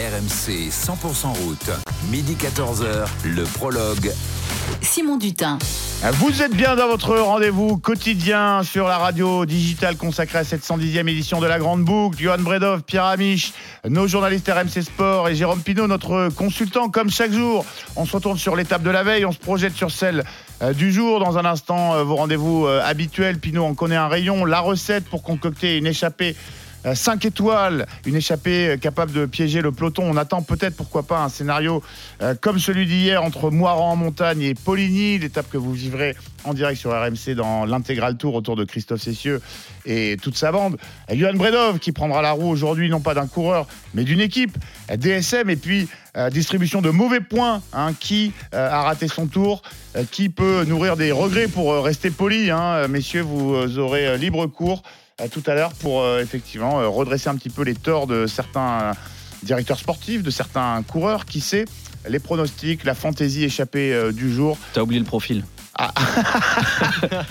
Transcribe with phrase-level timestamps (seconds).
[0.00, 1.70] RMC 100% route.
[2.10, 4.10] Midi 14h, le prologue.
[4.80, 5.58] Simon Dutin.
[6.14, 11.06] Vous êtes bien dans votre rendez-vous quotidien sur la radio digitale consacrée à cette 110e
[11.06, 12.18] édition de la Grande Boucle.
[12.18, 13.52] Johan Bredov, Pierre Amiche,
[13.86, 16.88] nos journalistes RMC Sport et Jérôme Pinault, notre consultant.
[16.88, 19.90] Comme chaque jour, on se retourne sur l'étape de la veille, on se projette sur
[19.90, 20.24] celle
[20.62, 21.20] euh, du jour.
[21.20, 23.38] Dans un instant, euh, vos rendez-vous euh, habituels.
[23.38, 24.46] Pinot en connaît un rayon.
[24.46, 26.36] La recette pour concocter une échappée
[26.94, 30.04] 5 étoiles, une échappée capable de piéger le peloton.
[30.06, 31.82] On attend peut-être, pourquoi pas, un scénario
[32.22, 36.54] euh, comme celui d'hier entre Moiran en montagne et Poligny, l'étape que vous vivrez en
[36.54, 39.42] direct sur RMC dans l'intégral tour autour de Christophe Cessieux
[39.84, 40.78] et toute sa bande.
[41.12, 44.56] Johan Bredov qui prendra la roue aujourd'hui, non pas d'un coureur, mais d'une équipe.
[44.94, 47.62] DSM et puis euh, distribution de mauvais points.
[47.72, 49.62] Hein, qui euh, a raté son tour
[50.10, 54.82] Qui peut nourrir des regrets pour rester poli hein, Messieurs, vous aurez libre cours
[55.28, 58.92] tout à l'heure pour euh, effectivement euh, redresser un petit peu les torts de certains
[59.42, 61.64] directeurs sportifs, de certains coureurs, qui sait,
[62.08, 64.58] les pronostics, la fantaisie échappée euh, du jour.
[64.72, 65.44] T'as oublié le profil.
[65.82, 65.92] Ah.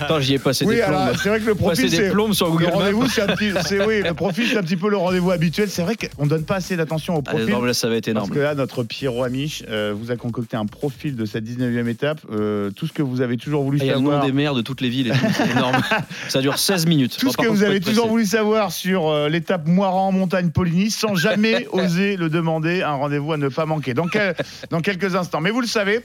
[0.00, 1.12] Attends, j'y ai passé oui, des plombes.
[1.22, 3.06] C'est vrai que le profil, c'est plombes sur Google le rendez-vous,
[3.66, 5.70] c'est oui, le profil, c'est un petit peu le rendez-vous habituel.
[5.70, 7.48] C'est vrai qu'on donne pas assez d'attention au profil.
[7.48, 8.28] là, ça va être énorme.
[8.28, 11.86] Parce que là, notre Pierrot Amiche euh, vous a concocté un profil de cette 19e
[11.86, 12.20] étape.
[12.32, 13.98] Euh, tout ce que vous avez toujours voulu savoir.
[13.98, 15.14] Il y a le nom des maires de toutes les villes.
[15.36, 15.76] C'est énorme.
[16.28, 17.16] ça dure 16 minutes.
[17.18, 21.14] Tout ce que vous avez toujours voulu savoir sur euh, l'étape Moiran montagne Poligny, sans
[21.14, 22.82] jamais oser le demander.
[22.82, 23.94] Un rendez-vous à ne pas manquer.
[23.94, 24.06] Dans,
[24.70, 25.40] dans quelques instants.
[25.40, 26.00] Mais vous le savez.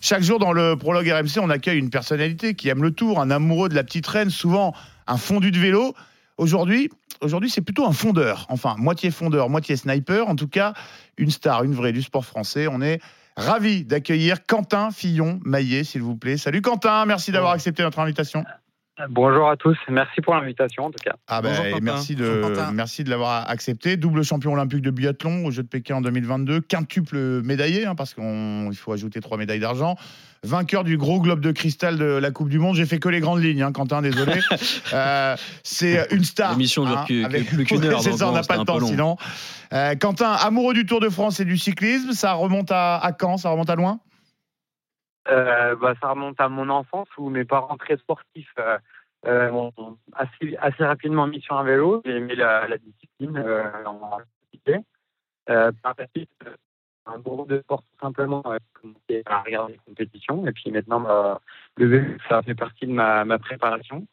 [0.00, 3.30] Chaque jour dans le prologue RMC, on accueille une personnalité qui aime le tour, un
[3.30, 4.72] amoureux de la petite reine, souvent
[5.06, 5.94] un fondu de vélo.
[6.36, 6.88] Aujourd'hui,
[7.20, 8.46] aujourd'hui c'est plutôt un fondeur.
[8.48, 10.28] Enfin, moitié fondeur, moitié sniper.
[10.28, 10.72] En tout cas,
[11.16, 12.68] une star, une vraie du sport français.
[12.68, 13.00] On est
[13.36, 16.36] ravi d'accueillir Quentin Fillon-Maillet, s'il vous plaît.
[16.36, 18.44] Salut Quentin, merci d'avoir accepté notre invitation.
[19.08, 21.14] Bonjour à tous, merci pour l'invitation en tout cas.
[21.28, 23.96] Ah ben, merci de merci de l'avoir accepté.
[23.96, 28.14] Double champion olympique de biathlon aux Jeux de Pékin en 2022, quintuple médaillé hein, parce
[28.14, 29.96] qu'il faut ajouter trois médailles d'argent.
[30.44, 32.76] Vainqueur du gros globe de cristal de la Coupe du Monde.
[32.76, 34.40] J'ai fait que les grandes lignes, hein, Quentin, désolé.
[34.94, 36.52] Euh, c'est une star.
[36.52, 38.00] L'émission dure hein, plus qu'une heure.
[38.00, 39.16] c'est ça, on n'a pas le temps sinon.
[39.72, 43.36] Euh, Quentin, amoureux du Tour de France et du cyclisme, ça remonte à, à quand?
[43.36, 44.00] Ça remonte à loin?
[45.28, 48.78] Euh, bah, ça remonte à mon enfance où mes parents très sportifs euh,
[49.26, 49.72] euh m'ont
[50.12, 52.02] assez, assez, rapidement mis sur un vélo.
[52.04, 54.18] J'ai aimé la, discipline euh, en
[55.50, 56.30] euh, par la suite,
[57.06, 58.42] un groupe de sport tout simplement,
[58.74, 60.46] commencé à regarder les compétitions.
[60.46, 61.40] Et puis maintenant, bah,
[61.76, 64.06] le vélo, ça fait partie de ma, ma préparation.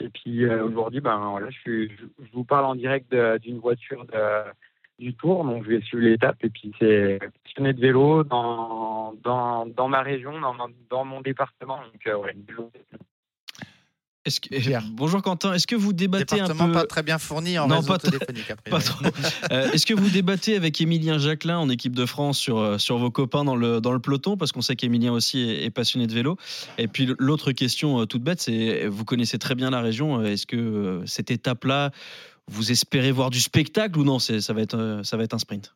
[0.00, 4.44] Et puis aujourd'hui, ben, voilà, je, je, vous parle en direct d'une voiture de,
[5.04, 6.36] du Tour, donc je vais suivre l'étape.
[6.42, 10.54] Et puis c'est passionné de vélo dans, dans, dans ma région, dans,
[10.90, 11.76] dans, mon département.
[11.76, 12.34] Donc euh, ouais,
[14.24, 14.48] est-ce que,
[14.92, 17.88] bonjour Quentin, est-ce que vous débattez un peu pas très bien fourni en non, réseau
[17.88, 18.70] pas téléphonique après.
[18.70, 19.04] Pas trop.
[19.52, 22.96] Euh, est-ce que vous débattez avec Émilien Jacquelin en équipe de France sur, euh, sur
[22.96, 24.38] vos copains dans le, dans le peloton?
[24.38, 26.38] Parce qu'on sait qu'Émilien aussi est, passionné de vélo.
[26.78, 30.24] Et puis l'autre question toute bête, c'est vous connaissez très bien la région.
[30.24, 31.90] Est-ce que cette étape-là
[32.48, 35.38] vous espérez voir du spectacle ou non ça va, être, euh, ça va être un
[35.38, 35.74] sprint?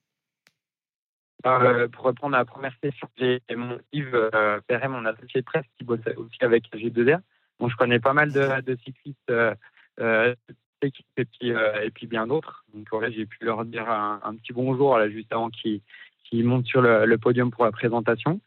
[1.47, 5.47] Euh, Pour répondre à la première question, j'ai mon Yves euh, Perret, mon associé de
[5.47, 7.21] presse, qui bosse aussi avec G2R.
[7.61, 10.35] Donc, je connais pas mal de, cyclistes euh,
[10.81, 12.65] et puis, bien d'autres.
[12.75, 15.83] Donc, j'ai pu leur dire un, petit bonjour juste avant qu'ils
[16.33, 18.41] montent sur le, podium pour la présentation.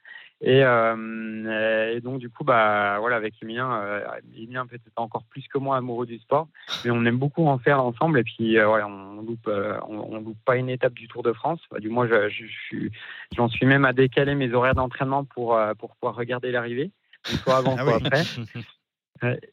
[0.43, 4.03] Et, euh, et, donc du coup, bah voilà, avec Emilien, euh,
[4.35, 6.47] Emilien peut-être encore plus que moi amoureux du sport,
[6.83, 8.19] mais on aime beaucoup en faire ensemble.
[8.19, 11.31] Et puis euh, ouais, on loupe, euh, on, loupe pas une étape du Tour de
[11.31, 11.59] France.
[11.69, 12.87] Bah, du moins, je, je, je
[13.35, 16.89] j'en suis même à décaler mes horaires d'entraînement pour euh, pour pouvoir regarder l'arrivée,
[17.23, 18.23] soit avant, ah soit après.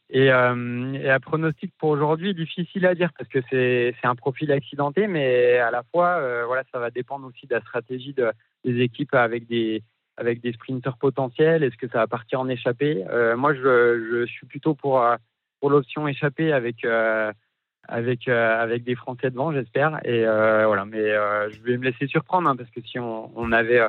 [0.09, 4.15] Et, euh, et, un pronostic pour aujourd'hui, difficile à dire parce que c'est, c'est un
[4.15, 8.13] profil accidenté, mais à la fois, euh, voilà, ça va dépendre aussi de la stratégie
[8.13, 8.31] de,
[8.65, 9.83] des équipes avec des,
[10.19, 13.03] avec des sprinteurs potentiels Est-ce que ça va partir en échappée?
[13.09, 15.15] Euh, Moi, je, je, suis plutôt pour, euh,
[15.59, 17.31] pour l'option échappée avec, euh,
[17.87, 19.99] avec, euh, avec des Français devant, j'espère.
[20.03, 21.03] Et euh, voilà, mais
[21.51, 23.81] je vais me laisser surprendre hein, parce que si on, on avait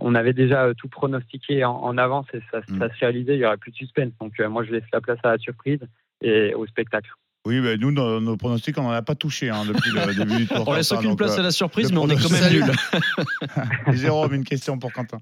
[0.00, 2.78] on avait déjà tout pronostiqué en, en avance et ça, mm.
[2.78, 4.12] ça, se réalisait, il y aurait plus de suspense.
[4.20, 5.80] Donc moi, je laisse la place à la surprise
[6.22, 7.10] et au spectacle.
[7.46, 10.36] Oui, bah, nous, dans nos pronostics, on n'en a pas touché hein, depuis le début
[10.36, 10.68] du tour.
[10.68, 12.64] On laisse aucune place à la surprise, mais on est quand même nul.
[13.96, 15.18] Jérôme, une question pour Quentin.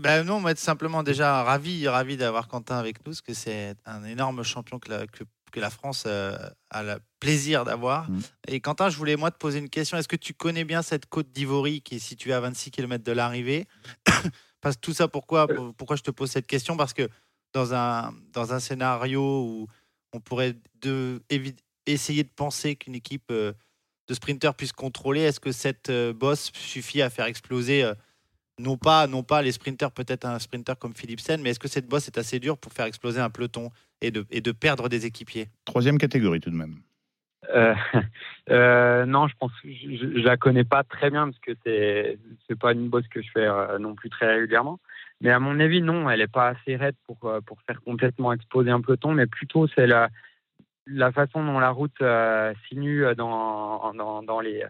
[0.00, 4.04] Ben non, moi, simplement déjà ravi, ravi d'avoir Quentin avec nous, parce que c'est un
[4.04, 6.36] énorme champion que la, que, que la France euh,
[6.70, 8.10] a le plaisir d'avoir.
[8.10, 8.20] Mmh.
[8.48, 9.96] Et Quentin, je voulais moi te poser une question.
[9.96, 13.12] Est-ce que tu connais bien cette côte d'Ivory qui est située à 26 km de
[13.12, 13.66] l'arrivée?
[14.60, 15.46] Parce tout ça, pourquoi,
[15.76, 16.76] pourquoi je te pose cette question?
[16.76, 17.08] Parce que
[17.52, 19.66] dans un, dans un scénario où
[20.12, 21.22] on pourrait de,
[21.86, 23.52] essayer de penser qu'une équipe euh,
[24.08, 25.20] de sprinteurs puissent contrôler.
[25.20, 27.94] Est-ce que cette euh, bosse suffit à faire exploser euh,
[28.58, 31.86] non pas, non pas les sprinteurs, peut-être un sprinter comme Philipsen, mais est-ce que cette
[31.86, 33.70] bosse est assez dure pour faire exploser un peloton
[34.00, 35.48] et de, et de perdre des équipiers?
[35.64, 36.76] Troisième catégorie tout de même.
[37.50, 37.74] Euh,
[38.50, 42.18] euh, non, je pense que je, je, la connais pas très bien parce que c'est
[42.46, 44.78] c'est pas une bosse que je fais euh, non plus très régulièrement.
[45.20, 48.70] Mais à mon avis, non, elle est pas assez raide pour pour faire complètement exploser
[48.70, 50.08] un peloton, mais plutôt c'est la
[50.86, 54.64] la façon dont la route euh, sinue dans, dans dans les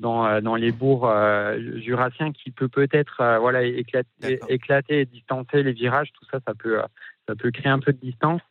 [0.00, 5.04] dans, euh, dans les bourgs euh, jurassiens qui peut peut-être euh, voilà éclater, éclater et
[5.06, 6.12] distancer les virages.
[6.12, 6.80] Tout ça, ça peut
[7.28, 8.42] ça peut créer un peu de distance.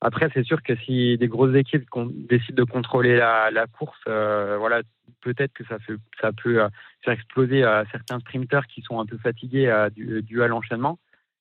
[0.00, 1.88] Après, c'est sûr que si des grosses équipes
[2.28, 4.82] décident de contrôler la, la course, euh, voilà,
[5.22, 6.68] peut-être que ça, fait, ça peut euh,
[7.02, 10.98] faire exploser euh, certains sprinteurs qui sont un peu fatigués euh, dû, à l'enchaînement.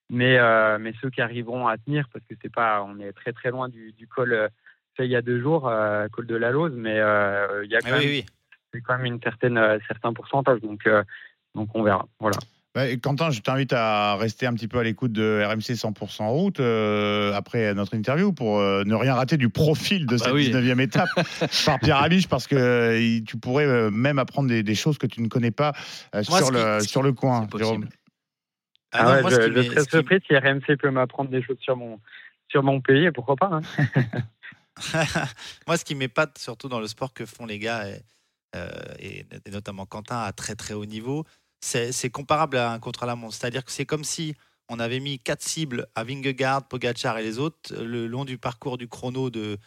[0.09, 3.33] Mais, euh, mais ceux qui arriveront à tenir, parce que c'est pas, on est très
[3.33, 4.47] très loin du, du col euh,
[4.95, 7.75] fait il y a deux jours, euh, col de la Lose, mais euh, il y
[7.75, 8.25] a quand Ah même Oui, oui.
[8.75, 11.03] C'est quand même une certaine euh, certain pourcentage donc euh,
[11.55, 12.37] donc on verra voilà
[12.73, 16.27] Bah, et Quentin, je t'invite à rester un petit peu à l'écoute de RMC 100%
[16.27, 20.33] route euh, après notre interview pour euh, ne rien rater du profil de Bah cette
[20.33, 20.51] oui.
[20.51, 21.07] 19e étape
[21.65, 25.07] par Pierre Amiche parce que euh, tu pourrais euh, même apprendre des, des choses que
[25.07, 25.71] tu ne connais pas
[26.15, 27.47] euh, Moi, sur, le, qui- sur le coin.
[27.57, 27.81] Jérôme.
[27.85, 27.89] possible.
[28.91, 31.75] Ah non, ouais, moi, je, je serais surpris si RMC peut m'apprendre des choses sur
[31.77, 31.99] mon
[32.49, 33.61] sur mon pays pourquoi pas hein.
[35.67, 37.97] Moi, ce qui m'épate surtout dans le sport que font les gars, et, euh,
[38.99, 41.25] et- et notamment Quentin à très très haut niveau,
[41.61, 43.33] c'est comparable à un contre-la-montre.
[43.35, 44.35] C'est-à-dire que c'est comme si
[44.69, 48.77] on avait mis quatre cibles à Vingegaard, Pogacar et les autres le long du parcours
[48.77, 49.57] du chrono de,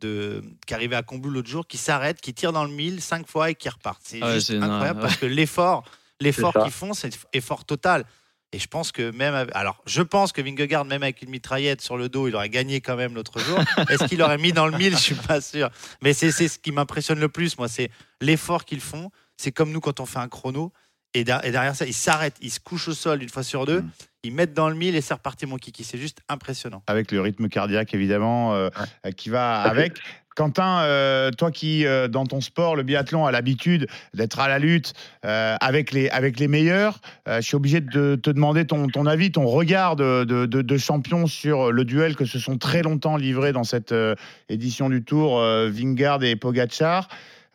[0.00, 3.26] de, qui arrivait à Combloux l'autre jour, qui s'arrêtent, qui tirent dans le mille cinq
[3.28, 4.02] fois et qui repartent.
[4.04, 5.06] C'est Ah ouais, incroyable ouais.
[5.06, 5.84] parce que l'effort,
[6.20, 8.04] l'effort qu'ils font, c'est effort total.
[8.54, 11.80] Et je pense que même, avec- alors je pense que Vingegaard, même avec une mitraillette
[11.80, 13.58] sur le dos, il aurait gagné quand même l'autre jour.
[13.90, 14.92] Est-ce qu'il aurait mis dans le mille?
[14.96, 15.70] Je suis pas sûr.
[16.02, 17.90] Mais c'est ce qui m'impressionne le plus, moi, c'est
[18.20, 19.10] l'effort qu'ils font.
[19.36, 20.72] C'est comme nous quand on fait un chrono.
[21.14, 23.90] Et derrière ça, ils s'arrêtent, ils se couchent au sol une fois sur deux, Mm.
[24.24, 25.84] Ils mettent dans le mille et c'est reparti mon kiki.
[25.84, 26.82] C'est juste impressionnant.
[26.86, 28.68] avec le rythme cardiaque évidemment euh,
[29.06, 29.98] euh, qui va avec.
[30.36, 34.58] Quentin, euh, toi qui euh, dans ton sport, le biathlon, a l'habitude d'être à la
[34.58, 34.92] lutte
[35.24, 36.98] euh, avec les avec les meilleurs,
[37.28, 40.62] euh, je suis obligé de te demander ton, ton avis, ton regard de, de, de-
[40.62, 44.16] de champion sur le duel que se sont très longtemps livrés dans cette euh,
[44.48, 47.06] édition du Tour, euh, Vingard et Pogacar.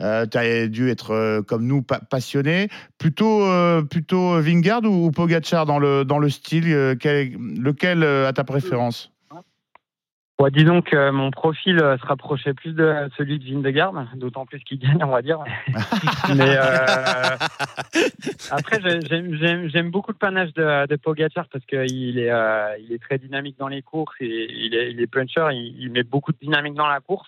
[0.01, 2.69] Euh, tu as dû être euh, comme nous pa- passionné.
[2.97, 6.95] Plutôt euh, plutôt Vingard ou, ou Pogacar dans le dans le style.
[6.99, 9.11] quel- lequel a ta préférence?
[10.37, 14.79] Bon, disons que mon profil se rapprochait plus de celui de Vingegaard, d'autant plus qu'il
[14.79, 15.39] gagne, on va dire.
[16.33, 16.55] Mais
[18.49, 22.31] après, j'ai- j'aime- beaucoup le panache de, de Pogacar parce qu'il est,
[22.79, 25.91] il est très dynamique dans les courses et il est, il est puncher, il, il
[25.91, 27.27] met beaucoup de dynamique dans la course.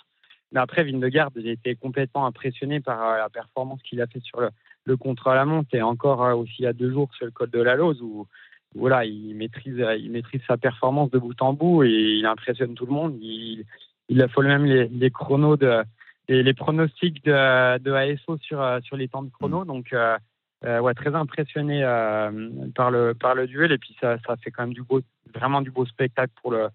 [0.51, 4.41] Mais après, Vingegaard, j'ai été complètement impressionné par euh, la performance qu'il a fait sur
[4.41, 4.49] le,
[4.85, 7.61] le contre-la-montre et encore euh, aussi il y a deux jours sur le col de
[7.61, 8.27] la Lose où
[8.75, 12.73] voilà, il maîtrise, euh, il maîtrise sa performance de bout en bout et il impressionne
[12.73, 13.17] tout le monde.
[13.21, 13.65] Il,
[14.09, 15.83] il affole même les, les chronos de,
[16.27, 19.65] les, les pronostics de, de ASO sur, sur les temps de chrono.
[19.65, 20.17] Donc, euh,
[20.63, 23.71] euh, ouais, très impressionné euh, par, le, par le duel.
[23.71, 25.01] Et puis, ça, ça fait quand même du beau,
[25.33, 26.67] vraiment du beau spectacle pour le,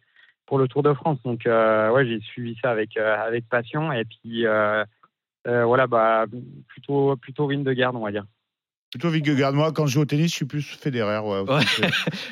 [0.47, 1.19] pour le Tour de France.
[1.25, 3.93] Donc, euh, ouais, j'ai suivi ça avec, euh, avec passion.
[3.93, 4.85] Et puis, euh,
[5.47, 6.27] euh, voilà, bah,
[6.69, 8.25] plutôt, plutôt Vingegaard, on va dire.
[8.99, 9.53] Plutôt Vingegaard.
[9.53, 11.19] Moi, quand je joue au tennis, je suis plus Federer.
[11.19, 11.41] Ouais.
[11.41, 11.61] Ouais.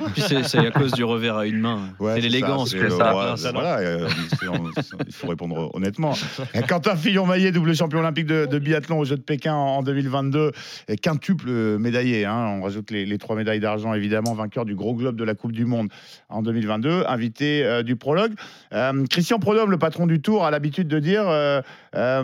[0.14, 1.90] Puis c'est à cause du revers à une main.
[2.00, 2.70] Ouais, c'est l'élégance.
[2.70, 4.08] ça, c'est- voilà, c'est- voilà, euh,
[5.06, 6.14] il faut répondre honnêtement.
[6.66, 10.52] Quentin Fillon-Maillet, double champion olympique de, de biathlon aux Jeux de Pékin en, en 2022,
[10.88, 12.24] et quintuple médaillé.
[12.24, 15.34] hein, on rajoute les, les trois médailles d'argent, évidemment, vainqueur du gros globe de la
[15.34, 15.88] Coupe du Monde
[16.30, 18.32] en 2022, invité euh, du prologue.
[18.72, 21.24] Euh, Christian Prodhomme, le patron du Tour, a l'habitude de dire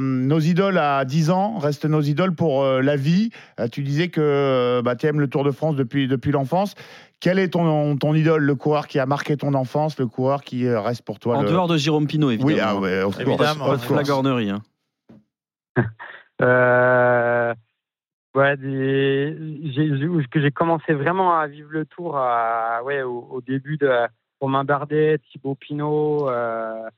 [0.00, 3.30] nos idoles à 10 ans restent nos idoles pour la vie.
[3.70, 6.74] Tu disais que euh, bah, tu aimes le Tour de France depuis, depuis l'enfance.
[7.20, 10.66] Quel est ton, ton idole, le coureur qui a marqué ton enfance, le coureur qui
[10.66, 11.50] euh, reste pour toi En le...
[11.50, 12.48] dehors de Jérôme Pinot, évidemment.
[12.54, 13.70] Oui, ah ouais, of course, Évidemment, ouais.
[13.76, 13.84] course.
[13.86, 14.50] Flagornerie.
[14.50, 14.62] Hein.
[16.42, 17.54] Euh,
[18.34, 19.36] ouais, des,
[20.30, 23.90] que j'ai commencé vraiment à vivre le tour à, ouais, au, au début de
[24.40, 26.88] Romain Bardet, Thibaut Pinot euh,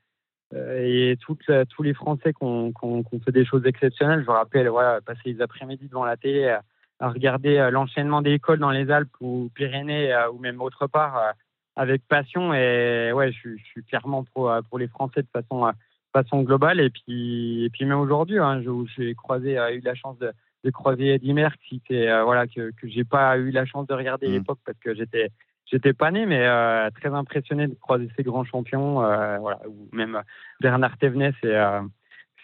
[0.53, 4.21] et toutes, tous les Français qui ont, qui ont- qui ont fait des choses exceptionnelles.
[4.21, 6.57] Je me rappelle voilà, passer les après-midi devant la télé
[6.99, 11.17] regarder euh, l'enchaînement des écoles dans les Alpes ou Pyrénées euh, ou même autre part
[11.17, 11.31] euh,
[11.75, 12.53] avec passion.
[12.53, 15.71] Et ouais, je, suis- je suis clairement pour, pour les Français de façon,
[16.13, 16.79] façon globale.
[16.79, 18.61] Et puis, et puis même aujourd'hui, hein,
[18.95, 20.31] j'ai croisé, eu la chance de,
[20.63, 21.81] de croiser Eddie Merckx,
[22.23, 24.35] voilà, que, que j'ai pas eu la chance de regarder à Mhm.
[24.35, 25.29] l'époque parce que j'étais
[25.65, 29.89] j'étais pas né, mais euh, très impressionné de croiser ces grands champions, euh, voilà, ou
[29.91, 30.21] même
[30.61, 31.81] Bernard Thévenet, c'est euh,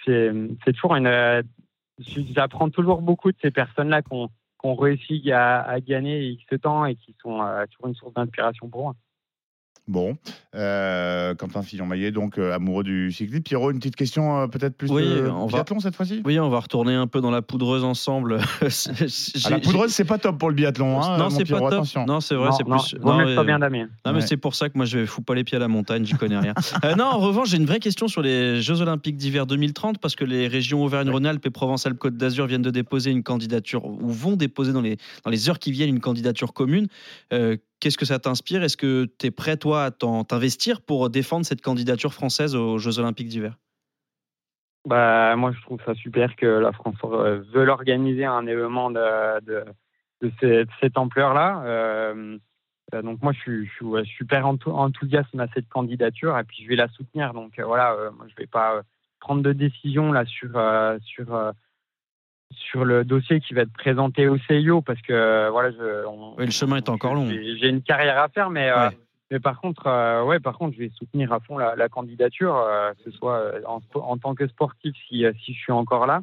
[0.05, 1.43] c'est toujours une
[2.33, 4.29] j'apprends toujours beaucoup de ces personnes-là qui ont,
[4.59, 8.13] qui ont réussi à, à gagner X temps et qui sont euh, toujours une source
[8.13, 8.95] d'inspiration pour moi.
[9.87, 10.15] Bon,
[10.53, 13.41] euh, Quentin Fillon-Maillet, donc euh, amoureux du cyclisme.
[13.41, 16.21] Pierrot, une petite question euh, peut-être plus Oui, de on va- biathlon cette fois-ci?
[16.25, 18.37] Oui, on va retourner un peu dans la poudreuse ensemble.
[18.61, 21.01] Ah, La poudreuse, c'est pas top pour le biathlon.
[21.01, 21.73] Hein, non, c'est pas top.
[21.73, 22.05] attention.
[22.05, 22.99] Non, c'est vrai, non, c'est non, plus.
[23.03, 23.85] non, ce soit bien Damien.
[24.05, 24.21] Non, mais Ouais.
[24.21, 26.37] c'est pour ça que moi je fous pas les pieds à la montagne, j'y connais
[26.37, 26.53] rien.
[26.85, 30.15] Euh, non, en revanche, j'ai une vraie question sur les Jeux Olympiques d'hiver 2030 parce
[30.15, 34.71] que les régions Auvergne-Rhône-Alpes et Provence-Alpes-Côte d'Azur viennent de déposer une candidature ou vont déposer
[34.71, 36.87] dans les, dans les heures qui viennent une candidature commune.
[37.79, 38.61] Qu'est-ce que ça t'inspire?
[38.63, 42.99] Est-ce que tu es prêt, toi, à t'investir pour défendre cette candidature française aux Jeux
[42.99, 43.55] Olympiques d'hiver?
[44.85, 49.65] Bah, moi, je trouve ça super que la France euh, veut organiser un événement de,
[50.41, 51.61] cette ampleur-là.
[51.63, 52.37] Euh,
[52.93, 53.69] euh, donc, moi, je suis,
[54.17, 57.33] super enthou- enthousiaste à cette candidature et puis je vais la soutenir.
[57.33, 58.81] Donc, euh, voilà, moi, je vais pas
[59.19, 60.51] prendre de décision là sur,
[61.03, 61.53] sur,
[62.51, 66.35] sur le dossier qui va être présenté au CIO parce que euh, voilà, je, on-
[66.37, 67.29] Oui, le chemin est encore long.
[67.29, 68.89] J'ai une carrière à faire, mais euh,
[69.31, 72.55] mais par contre, euh, ouais, par contre, je vais soutenir à fond la, la candidature,
[72.57, 76.21] euh, que ce soit en, tant que sportif, si, si je suis encore là,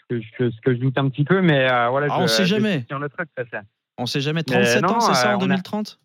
[0.00, 2.08] ce que je, ce que je doute un petit peu, mais voilà.
[2.10, 2.84] Ah, je, on sait je jamais.
[2.90, 3.62] le truc, ça, ça.
[3.98, 4.42] On sait jamais.
[4.48, 5.98] Mais 37 non, ans, c'est ça, en on a- 2030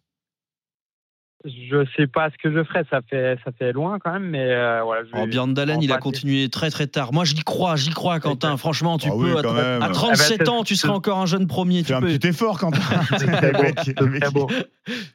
[1.46, 4.51] Je sais pas ce que je ferai, ça fait, ça fait loin quand même, mais
[4.51, 5.03] euh, voilà.
[5.06, 7.13] Je Oh, Dalen, il a continué très très tard.
[7.13, 8.58] Moi, j'y crois, j'y crois, Quentin.
[8.58, 9.38] Franchement, tu Ah peux.
[9.38, 11.79] à, à 37 Eh ben, ans, tu seras encore un jeune premier.
[11.84, 12.08] Fais Tu un peux.
[12.08, 12.79] petit effort, Quentin.
[13.17, 13.94] C'est
[14.34, 14.67] beau, mec-.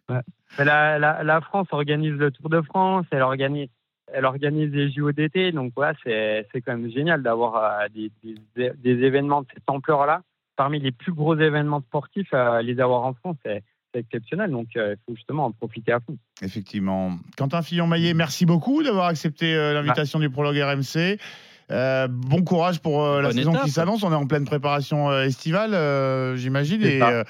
[0.09, 0.21] Ouais.
[0.59, 3.69] Mais la, la, la France organise le Tour de France, elle organise,
[4.13, 8.13] elle organise les JO d'été, donc voilà, c'est c'est quand même génial d'avoir euh, des,
[8.55, 10.21] des, des événements de cette ampleur-là.
[10.57, 14.69] Parmi les plus gros événements sportifs, euh, les avoir en France, c'est c'est exceptionnel, donc
[14.77, 16.17] euh, il faut justement en profiter à fond.
[16.43, 17.17] Effectivement.
[17.37, 21.19] Quentin Fillon-Maillet, merci beaucoup d'avoir accepté euh, l'invitation du prologue RMC.
[21.71, 24.03] Euh, bon courage pour euh, la saison qui s'annonce.
[24.03, 26.83] On est en pleine préparation euh, estivale, euh, j'imagine.
[26.83, 27.25] Et euh,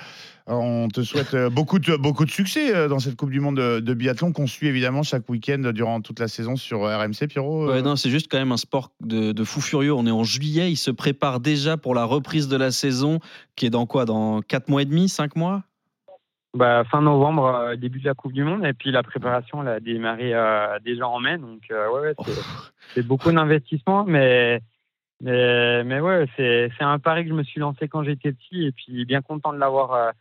[0.46, 3.56] on te souhaite euh, beaucoup de, beaucoup de succès euh, dans cette Coupe du Monde
[3.56, 7.28] de, de biathlon qu'on suit évidemment chaque week-end durant toute la saison sur RMC.
[7.28, 9.94] Pierrot euh, Ouais, non, c'est juste quand même un sport de, de fou furieux.
[9.94, 13.20] On est en juillet, il se prépare déjà pour la reprise de la saison,
[13.54, 14.04] qui est dans quoi?
[14.06, 15.62] Dans 4 mois et demi, 5 mois?
[16.54, 19.68] Bah, fin novembre, euh, début de la Coupe du Monde, et puis la préparation elle
[19.68, 22.42] a démarré euh, déjà en mai, donc euh, ouais, ouais, c'est-
[22.94, 24.60] c'est beaucoup d'investissement, mais,
[25.22, 28.66] mais, mais ouais, c'est c'est un pari que je me suis lancé quand j'étais petit,
[28.66, 30.12] et puis bien content de l'avoir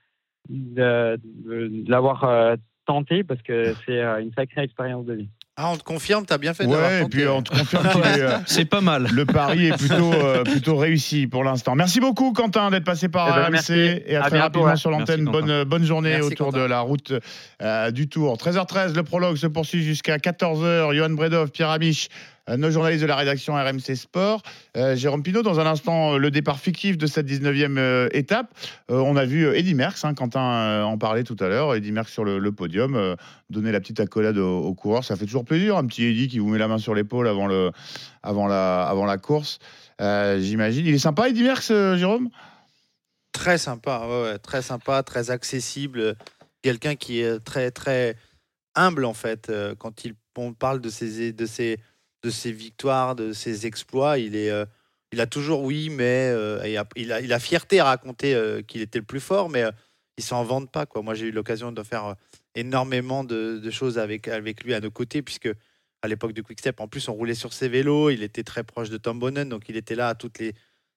[0.47, 5.29] de, de- de l'avoir tenté, parce que c'est une sacrée expérience de vie.
[5.57, 8.21] Ah, on te confirme, t'as bien fait Ouais, et puis on te confirme qu'il est,
[8.21, 9.07] euh, C'est pas mal.
[9.11, 11.75] le pari est plutôt, euh, plutôt réussi pour l'instant.
[11.75, 13.73] Merci beaucoup, Quentin, d'être passé par Eh ben, RMC merci.
[13.73, 14.75] et à, À très bientôt, rapidement ouais.
[14.77, 15.23] sur l'antenne.
[15.23, 15.45] Merci, Quentin.
[15.47, 16.59] Bonne, bonne journée Merci, autour Quentin.
[16.59, 17.13] de la route
[17.61, 18.37] euh, du Tour.
[18.37, 20.95] 13h13, le prologue se poursuit jusqu'à 14h.
[20.95, 22.11] Johan Bredov, Pierre Amiche, euh,
[22.49, 24.41] nos journalistes de la rédaction RMC Sport.
[24.75, 28.53] Euh, Jérôme Pinault, dans un instant, euh, le départ fictif de cette 19e euh, étape.
[28.89, 31.75] Euh, on a vu euh, Eddy Merckx, hein, Quentin euh, en parlait tout à l'heure.
[31.75, 33.15] Eddy Merckx sur le, podium, euh,
[33.49, 35.03] donner la petite accolade aux, aux coureurs.
[35.03, 37.47] Ça fait toujours plaisir, un petit Eddy qui vous met la main sur l'épaule avant,
[37.47, 37.71] le,
[38.23, 39.59] avant, la, avant la course.
[40.01, 40.85] Euh, J'imagine.
[40.85, 42.29] Il est sympa, Eddy Merckx, euh, Jérôme?
[43.31, 46.15] Très sympa, très sympa, très accessible.
[46.61, 48.15] Quelqu'un qui est très, très
[48.75, 49.49] humble, en fait.
[49.49, 50.89] Euh, Quand il, on parle de
[51.31, 51.79] de, ses,
[52.23, 54.65] de ses victoires, de ses exploits, il, est, euh,
[55.11, 59.05] il a toujours oui, mais euh, il, a, fierté à raconter euh, qu'il était le
[59.05, 59.63] plus fort, mais
[60.17, 60.85] il s'en vante pas.
[60.85, 61.01] Quoi.
[61.01, 62.15] Moi, j'ai eu l'occasion de faire
[62.55, 64.27] énormément de, choses avec,
[64.63, 65.49] lui à nos côtés, puisque
[66.03, 68.09] à l'époque de Quickstep, en plus, on roulait sur ses vélos.
[68.09, 70.53] Il était très proche de Tom Bonnen, donc il était là à toutes les,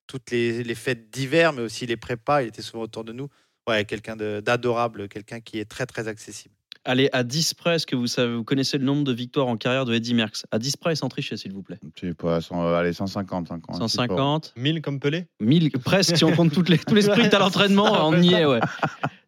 [0.06, 0.30] toutes
[0.74, 2.42] fêtes d'hiver, mais aussi les prépas.
[2.42, 3.28] Il était souvent autour de nous.
[3.68, 6.54] Ouais, quelqu'un d'adorable, quelqu'un qui est très, très accessible.
[6.86, 9.56] Allez, à 10 près, est-ce que vous, savez, vous connaissez le nombre de victoires en
[9.56, 10.44] carrière de Eddy Merckx?
[10.50, 11.78] À 10 près et sans tricher, s'il vous plaît.
[12.04, 13.50] Euh, allez, 150.
[13.50, 15.26] hein, quand même, c'est pas- 150, 1000 comme Pelé?
[15.40, 18.44] 1000, presque, si on compte toutes les, tous les sprints à l'entraînement, on y est,
[18.44, 18.60] ouais.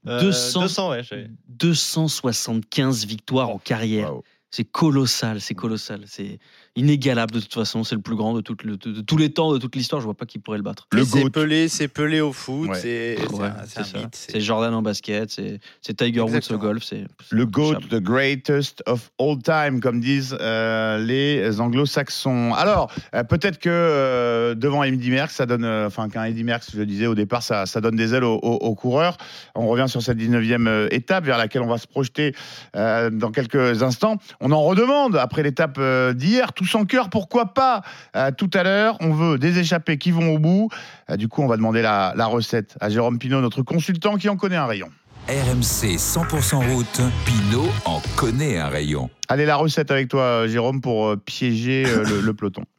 [0.06, 0.60] Euh, 200.
[0.62, 1.02] 200, ouais.
[1.02, 4.12] j'ai- 275 victoires en carrière.
[4.50, 6.02] C'est colossal, c'est colossal.
[6.06, 6.38] C'est
[6.76, 7.82] inégalable de toute façon.
[7.84, 10.00] C'est le plus grand de, toute le- de- de tous les temps, de toute l'histoire.
[10.00, 10.86] Je vois pas qui pourrait le battre.
[10.92, 11.30] Le c'est GOAT.
[11.30, 12.78] Pelé, c'est Pelé au foot, Ouais.
[12.78, 13.98] c'est c'est Ouais, un, c'est c'est un ça.
[13.98, 14.14] mythe.
[14.14, 16.82] c'est- C'est Jordan en basket, c'est c'est Tiger Woods au golf.
[16.84, 22.52] C'est c'est Le GOAT, the greatest of all time, comme disent euh, les anglo-saxons.
[22.54, 26.66] Alors, euh, peut-être que euh, devant Eddy Merckx, ça donne, euh, enfin, qu'un Eddy Merckx,
[26.72, 29.16] je le disais au départ, ça, ça donne des ailes aux, aux- aux coureurs.
[29.54, 32.34] On revient sur cette 19e euh, étape vers laquelle on va se projeter
[32.76, 34.16] euh, dans quelques instants.
[34.40, 37.82] On en redemande après l'étape euh, d'hier, tous en cœur, pourquoi pas?
[38.16, 40.68] Euh, Tout à l'heure, on veut des échappés qui vont au bout.
[41.10, 44.28] Euh, du coup, on va demander la, la recette à Jérôme Pinault, notre consultant qui
[44.28, 44.88] en connaît un rayon.
[45.28, 49.10] RMC 100% route, Pinot en connaît un rayon.
[49.28, 52.62] Allez, la recette avec toi, Jérôme, pour euh, piéger euh, le, le peloton.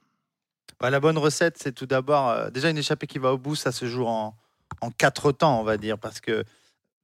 [0.79, 3.56] Bah, la bonne recette, c'est tout d'abord, euh, déjà une échappée qui va au bout,
[3.56, 4.36] ça se joue en,
[4.82, 6.44] en quatre temps, on va dire, parce que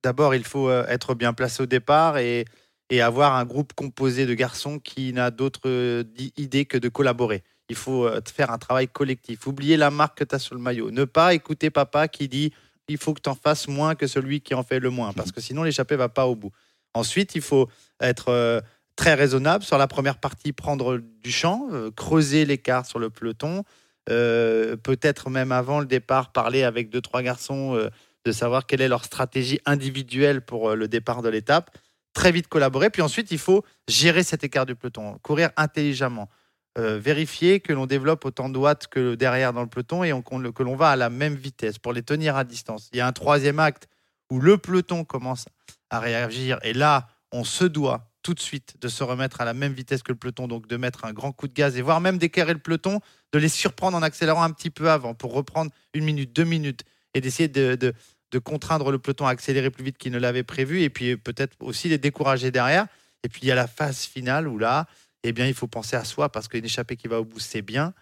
[0.03, 2.45] d'abord, il faut euh, être bien placé au départ et,
[2.93, 6.03] et avoir un groupe composé de garçons qui n'a d'autre euh,
[6.37, 7.43] idée que de collaborer.
[7.69, 9.47] Il faut euh, faire un travail collectif.
[9.47, 10.91] Oublier la marque que tu as sur le maillot.
[10.91, 12.53] Ne pas écouter papa qui dit
[12.87, 15.31] il faut que tu en fasses moins que celui qui en fait le moins, parce
[15.31, 16.51] que sinon l'échappée va pas au bout.
[16.93, 17.67] Ensuite, il faut
[17.99, 18.61] être euh,
[18.95, 23.63] très raisonnable sur la première partie, prendre du champ, creuser l'écart sur le peloton,
[24.09, 27.89] euh, peut-être même avant le départ, parler avec deux, trois garçons, euh,
[28.25, 31.75] de savoir quelle est leur stratégie individuelle pour le départ de l'étape.
[32.13, 32.89] Très vite collaborer.
[32.89, 36.29] Puis ensuite, il faut gérer cet écart du peloton, courir intelligemment,
[36.77, 40.21] euh, vérifier que l'on développe autant de watts que derrière dans le peloton et on-
[40.21, 42.89] que l'on va à la même vitesse pour les tenir à distance.
[42.93, 43.87] Il y a un troisième acte
[44.31, 45.45] où le peloton commence
[45.89, 49.53] à réagir et là, on se doit tout de suite de se remettre à la
[49.53, 51.99] même vitesse que le peloton, donc de mettre un grand coup de gaz et voire
[51.99, 53.01] même d'éclairer le peloton,
[53.33, 56.83] de les surprendre en accélérant un petit peu avant pour reprendre une minute, deux minutes
[57.13, 57.93] et d'essayer de, de-
[58.33, 61.55] de contraindre le peloton à accélérer plus vite qu'il ne l'avait prévu et puis peut-être
[61.59, 62.87] aussi les décourager derrière.
[63.23, 64.87] Et puis il y a la phase finale où là,
[65.23, 67.61] eh bien, il faut penser à soi parce qu'une échappée qui va au bout, c'est
[67.61, 67.93] bien,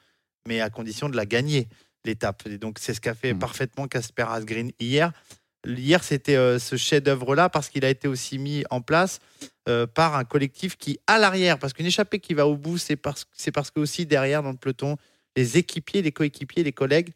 [0.47, 1.67] mais à condition de la gagner,
[2.05, 2.43] l'étape.
[2.47, 3.39] Et donc, c'est ce qu'a fait Mm.
[3.39, 5.11] parfaitement Casper Asgreen hier.
[5.67, 9.19] Hier, c'était euh, ce chef-d'œuvre-là parce qu'il a été aussi mis en place
[9.69, 12.95] euh, par un collectif qui, à l'arrière, parce qu'une échappée qui va au bout, c'est
[12.95, 14.95] parce, c'est parce que aussi derrière, dans le peloton,
[15.35, 17.11] les équipiers, les coéquipiers, les collègues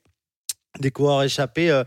[0.79, 1.85] des coureurs échappés euh,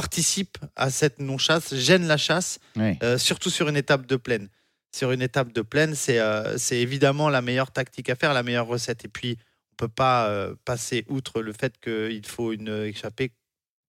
[0.00, 4.48] participent à cette non-chasse, gênent la chasse, euh, surtout sur une étape de plaine.
[4.96, 8.66] Sur une étape de plaine, c'est euh, évidemment la meilleure tactique à faire, la meilleure
[8.66, 9.04] recette.
[9.04, 9.36] Et puis,
[9.72, 13.32] on peut pas euh, passer outre le fait qu'il faut une échappée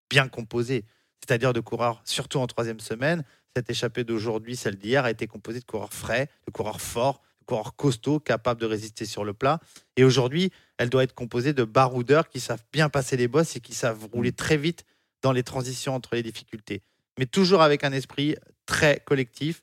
[0.08, 0.86] bien composée,
[1.20, 3.22] c'est-à-dire de coureurs, surtout en troisième semaine.
[3.54, 7.44] Cette échappée d'aujourd'hui, celle d'hier, a été composée de coureurs frais, de coureurs forts, de
[7.44, 9.60] coureurs costauds, capables de résister sur le plat.
[9.98, 13.60] Et aujourd'hui, elle doit être composée de baroudeurs qui savent bien passer les bosses et
[13.60, 14.86] qui savent rouler très vite
[15.22, 16.82] dans les transitions entre les difficultés.
[17.18, 19.62] Mais toujours avec un esprit très collectif.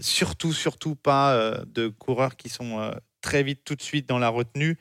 [0.00, 4.18] Surtout, surtout pas euh, de coureurs qui sont euh, très vite tout de suite dans
[4.18, 4.78] la retenue,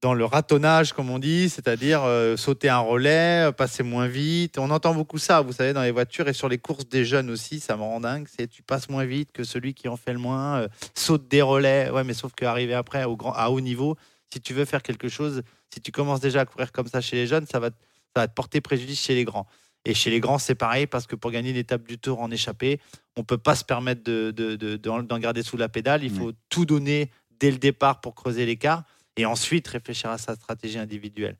[0.00, 4.58] dans le ratonnage, comme on dit, c'est-à-dire euh, sauter un relais, passer moins vite.
[4.58, 7.30] On entend beaucoup ça, vous savez, dans les voitures et sur les courses des jeunes
[7.30, 8.26] aussi, ça me rend dingue.
[8.50, 11.90] Tu passes moins vite que celui qui en fait le moins, saute des relais.
[11.90, 13.96] Ouais, mais sauf qu'arriver après au grand, à haut niveau,
[14.32, 17.16] si tu veux faire quelque chose, si tu commences déjà à courir comme ça chez
[17.16, 17.70] les jeunes, ça va,
[18.14, 19.46] ça va te porter préjudice chez les grands.
[19.84, 22.80] Et chez les grands, c'est pareil parce que pour gagner l'étape du tour en échappée,
[23.16, 26.02] on peut pas se permettre de, de- de- d'en d'en garder sous la pédale.
[26.04, 28.82] Il faut tout donner dès le départ pour creuser l'écart
[29.16, 31.36] et ensuite réfléchir à sa stratégie individuelle.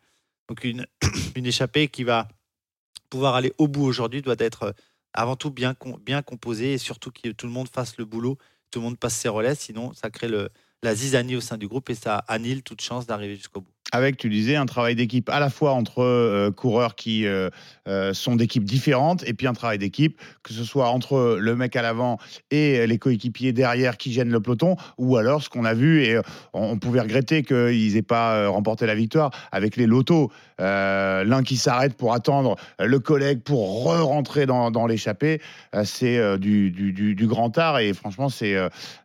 [0.49, 0.87] Donc une,
[1.37, 2.29] une échappée qui va
[3.11, 4.73] pouvoir aller au bout aujourd'hui doit être euh,
[5.13, 8.39] avant tout bien, bien composée et surtout que tout le monde fasse le boulot,
[8.71, 10.51] tout le monde passe ses relais, sinon ça crée le,
[10.83, 13.73] la zizanie au sein du groupe et ça annule toute chance d'arriver jusqu'au bout.
[13.91, 17.49] Avec, tu disais, un travail d'équipe à la fois entre euh, coureurs qui euh,
[17.89, 21.75] euh, sont d'équipes différentes et puis un travail d'équipe, que ce soit entre le mec
[21.75, 22.19] à l'avant
[22.51, 26.21] et les coéquipiers derrière qui gênent le peloton, ou alors ce qu'on a vu, et
[26.53, 30.31] on, pouvait regretter qu'ils n'aient pas remporté la victoire avec les lotos.
[30.59, 35.41] L'un qui s'arrête pour attendre le collègue pour re-rentrer dans, l'échappée,
[35.85, 38.57] c'est du, grand art et franchement, c'est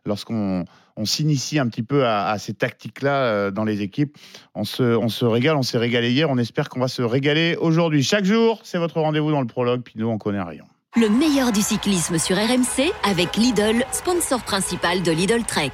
[0.04, 0.64] lorsqu'on
[0.96, 4.16] on s'initie un petit peu à, ces tactiques-là euh, dans les équipes.
[4.54, 7.56] On se, on se régale, on s'est régalé hier, on espère qu'on va se régaler
[7.60, 8.02] aujourd'hui.
[8.02, 10.64] Chaque jour, c'est votre rendez-vous dans le prologue, puis nous, on connaît rien.
[10.96, 15.72] Le meilleur du cyclisme sur RMC avec Lidl, sponsor principal de Lidl Trek.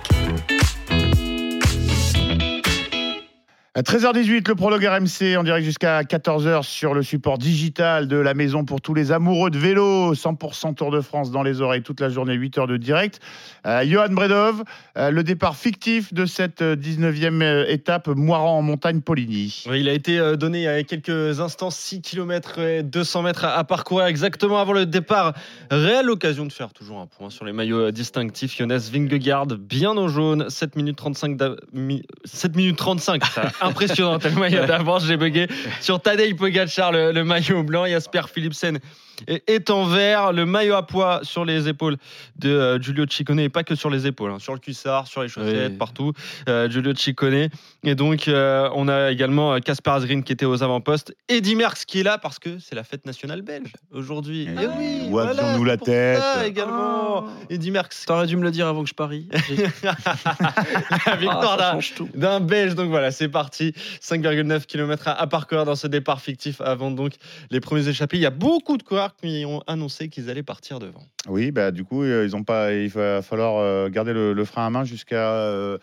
[3.76, 8.34] À 13h18, le prologue RMC en direct jusqu'à 14h sur le support digital de la
[8.34, 10.12] maison pour tous les amoureux de vélo.
[10.12, 13.20] 100% Tour de France dans les oreilles toute la journée, 8 heures de direct.
[13.66, 14.64] Euh, Johan Bredov,
[14.96, 19.62] euh, le départ fictif de cette euh, 19e euh, étape Moiran en montagne Poligny.
[19.72, 23.62] Il a été donné il y a quelques instants 6 km et 200 mètres à,
[23.62, 25.32] parcourir exactement avant le départ.
[25.70, 28.56] Réelle occasion de faire toujours un point sur les maillots distinctifs.
[28.58, 31.36] Jonas Vingegaard, bien au jaune, 7 minutes 35.
[31.36, 35.46] d'a- mi- 7 minutes 35, c'est impressionnant tellement il y a d'avance, j'ai bugué.
[35.80, 38.78] Sur Tadej Pogacar, le, le maillot blanc, Jasper Philipsen
[39.26, 41.96] est, est en vert, le maillot à poids sur les épaules
[42.36, 45.22] de euh, Giulio Ciccone, et pas que sur les épaules, hein, sur le cuissard, sur
[45.22, 45.76] les chaussettes, Oui.
[45.78, 46.12] partout.
[46.48, 47.48] Euh, Giulio Ciccone.
[47.84, 51.14] Et donc, euh, on a également Casper Asgreen qui était aux avant-postes.
[51.28, 54.48] Eddy Merckx qui est là parce que c'est la fête nationale belge aujourd'hui.
[54.48, 57.26] Eh Et oui, où avions-nous la tête ça également.
[57.48, 58.04] Eddy Merckx.
[58.06, 59.28] T'aurais dû me le dire avant que je parie.
[59.82, 62.08] la victoire Ah, d'un- change tout.
[62.14, 62.74] d'un Belge.
[62.74, 63.72] Donc voilà, c'est parti.
[64.02, 67.12] 5,9 km à, à parcourir dans ce départ fictif avant donc
[67.50, 68.16] les premiers échappés.
[68.16, 71.02] Il y a beaucoup de coureurs qui ont annoncé qu'ils allaient partir devant.
[71.28, 74.44] Oui, bah, du coup, euh, ils ont pas, il va falloir euh, garder le, le
[74.44, 75.78] frein à main jusqu'à euh,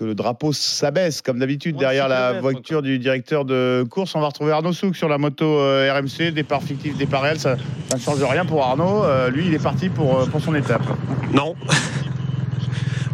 [0.00, 4.14] que le drapeau s'abaisse comme d'habitude derrière la voiture du directeur de course.
[4.14, 7.38] On va retrouver Arnaud Souk sur la moto euh, RMC, départ fictif, départ réel.
[7.38, 7.56] Ça,
[7.90, 9.04] ça ne change rien pour Arnaud.
[9.04, 10.82] Euh, lui, il est parti pour, euh, pour son étape.
[11.34, 11.54] Non.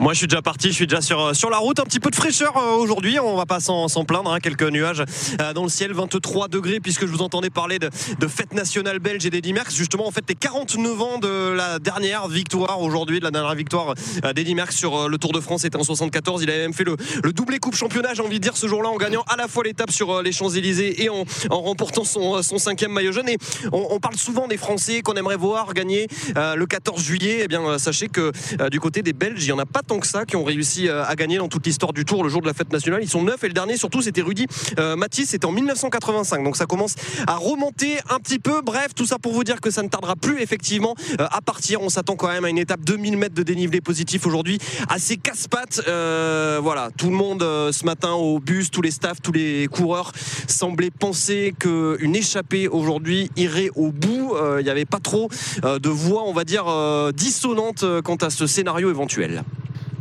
[0.07, 1.81] Moi, je suis déjà parti, je suis déjà sur, sur la route.
[1.81, 4.33] Un petit peu de fraîcheur euh, aujourd'hui, on va pas s'en plaindre.
[4.33, 4.39] hein.
[4.39, 5.03] Quelques nuages
[5.41, 7.91] euh, dans le ciel, 23 degrés, puisque je vous entendais parler de,
[8.21, 9.75] de fête nationale belge et d'Eddy Merckx.
[9.75, 13.95] Justement, en fait, les 49 ans de la dernière victoire aujourd'hui, de la dernière victoire
[14.25, 16.41] euh, d'Eddy Merckx sur euh, le Tour de France, c'était en 74.
[16.41, 18.91] Il avait même fait le, le doublé coupe championnat, j'ai envie de dire, ce jour-là,
[18.91, 22.41] en gagnant à la fois l'étape sur euh, les Champs-Élysées et en, en remportant son,
[22.45, 23.29] son cinquième maillot jaune.
[23.29, 23.39] Et
[23.73, 27.41] on, on parle souvent des Français qu'on aimerait voir gagner euh, le 14 juillet.
[27.43, 29.83] Eh bien, euh, sachez que euh, du côté des Belges, il n'y en a pas
[29.83, 32.29] tant que ça qui ont réussi euh, à gagner dans toute l'histoire du Tour le
[32.29, 33.03] jour de la fête nationale.
[33.03, 34.47] Ils sont neuf et le dernier, surtout, c'était Rudy
[34.79, 35.31] euh, Mathis.
[35.31, 36.45] C'était en 1985.
[36.45, 36.95] Donc ça commence
[37.27, 38.61] à remonter un petit peu.
[38.63, 41.83] Bref, tout ça pour vous dire que ça ne tardera plus effectivement euh, à partir.
[41.83, 45.83] On s'attend quand même à une étape 2000 mètres de dénivelé positif aujourd'hui, assez casse-pattes.
[45.89, 50.13] Euh, voilà, tout le monde ce matin au bus, tous les staffs, tous les coureurs
[50.47, 54.35] semblaient penser qu'une échappée aujourd'hui irait au bout.
[54.59, 55.29] Il n'y avait pas trop
[55.63, 56.67] de voix, on va dire,
[57.13, 59.45] dissonantes quant à ce scénario éventuel.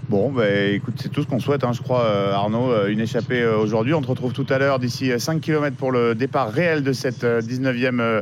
[0.07, 2.71] Bon, bah, écoute, c'est tout ce qu'on souhaite, hein, je crois, euh, Arnaud.
[2.71, 3.93] euh, Une échappée euh, aujourd'hui.
[3.95, 6.93] On te retrouve tout à l'heure, d'ici euh, 5 km pour le départ réel de
[6.93, 8.21] cette euh, 19e euh,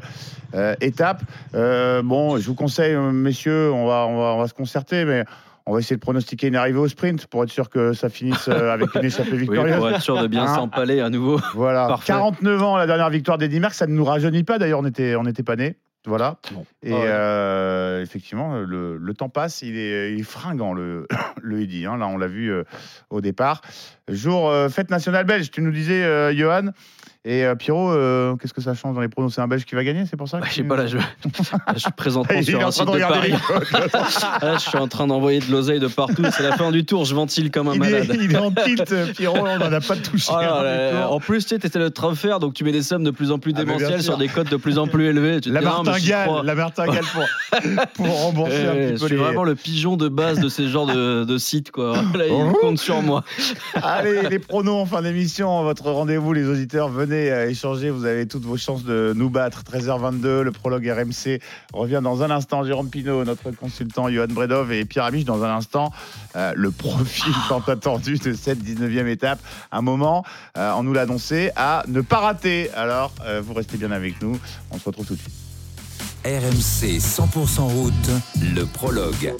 [0.55, 1.21] euh, étape.
[1.53, 5.25] Bon, je vous conseille, messieurs, on va, on, va, on va se concerter, mais
[5.65, 8.47] on va essayer de pronostiquer une arrivée au sprint pour être sûr que ça finisse
[8.47, 9.77] avec une échappée Oui, victorieuse.
[9.77, 11.39] pour être sûr de bien Hein s'empaler à nouveau.
[11.53, 12.13] Voilà, Parfait.
[12.13, 14.57] 49 ans, la dernière victoire d'Eddy Merckx, ça ne nous rajeunit pas.
[14.57, 15.75] D'ailleurs, on n'était on était pas nés.
[16.05, 16.37] Voilà.
[16.51, 16.65] Bon.
[16.83, 21.07] Et Ah euh, effectivement, le, le temps passe, il est, il est fringant, le,
[21.41, 21.85] le Eddy.
[21.85, 21.97] hein.
[21.97, 22.63] Là, on l'a vu euh,
[23.09, 23.61] au départ.
[24.09, 26.71] Jour euh, fête nationale belge, tu nous disais, euh, Johan?
[27.25, 29.33] Et euh, Pierrot, euh, qu'est-ce que ça change dans les pronos?
[29.33, 30.87] C'est un Belge qui va gagner, c'est pour ça Bah, je sais tu- pas, là,
[30.87, 31.03] je, là,
[31.73, 33.31] je suis est sur un site de Paris.
[34.41, 36.23] Là, je suis en train d'envoyer de l'oseille de partout.
[36.35, 37.05] C'est la fin du tour.
[37.05, 38.17] Je ventile comme un il, est, malade.
[38.21, 40.31] il est en tilt, Pierrot, on n'en a pas touché.
[40.33, 41.13] Oh là là, tout.
[41.13, 43.39] en plus, tu sais, t'étais le transfert, donc tu mets des sommes de plus en
[43.39, 45.39] plus Ah, démentielles sur des cotes de plus en plus élevées.
[45.39, 46.43] Tu La martingale, crois.
[46.43, 47.25] la martingale pour,
[47.93, 49.15] pour rembourser Eh, un je peu suis les...
[49.15, 51.93] vraiment le pigeon de base de ces genres de, de sites, quoi.
[52.15, 53.23] Là, ils comptent sur moi.
[53.81, 57.89] Allez, les pronos en fin d'émission, votre rendez-vous, les auditeurs, venez euh, échanger.
[57.89, 59.63] Vous avez toutes vos chances de nous battre.
[59.63, 61.39] 13h22, le prologue RMC
[61.73, 62.63] revient dans un instant.
[62.63, 65.91] Jérôme Pinault, notre consultant, Johan Bredov et Pierre Amiche dans un instant.
[66.35, 69.39] euh, le profil tant attendu de cette 19e étape.
[69.71, 70.23] Un moment,
[70.57, 72.71] euh, on nous l'a annoncé, à ne pas rater.
[72.73, 74.39] Alors, euh, vous restez bien avec nous.
[74.71, 75.33] On se retrouve tout de suite.
[76.25, 78.09] RMC 100% route,
[78.55, 79.33] le prologue.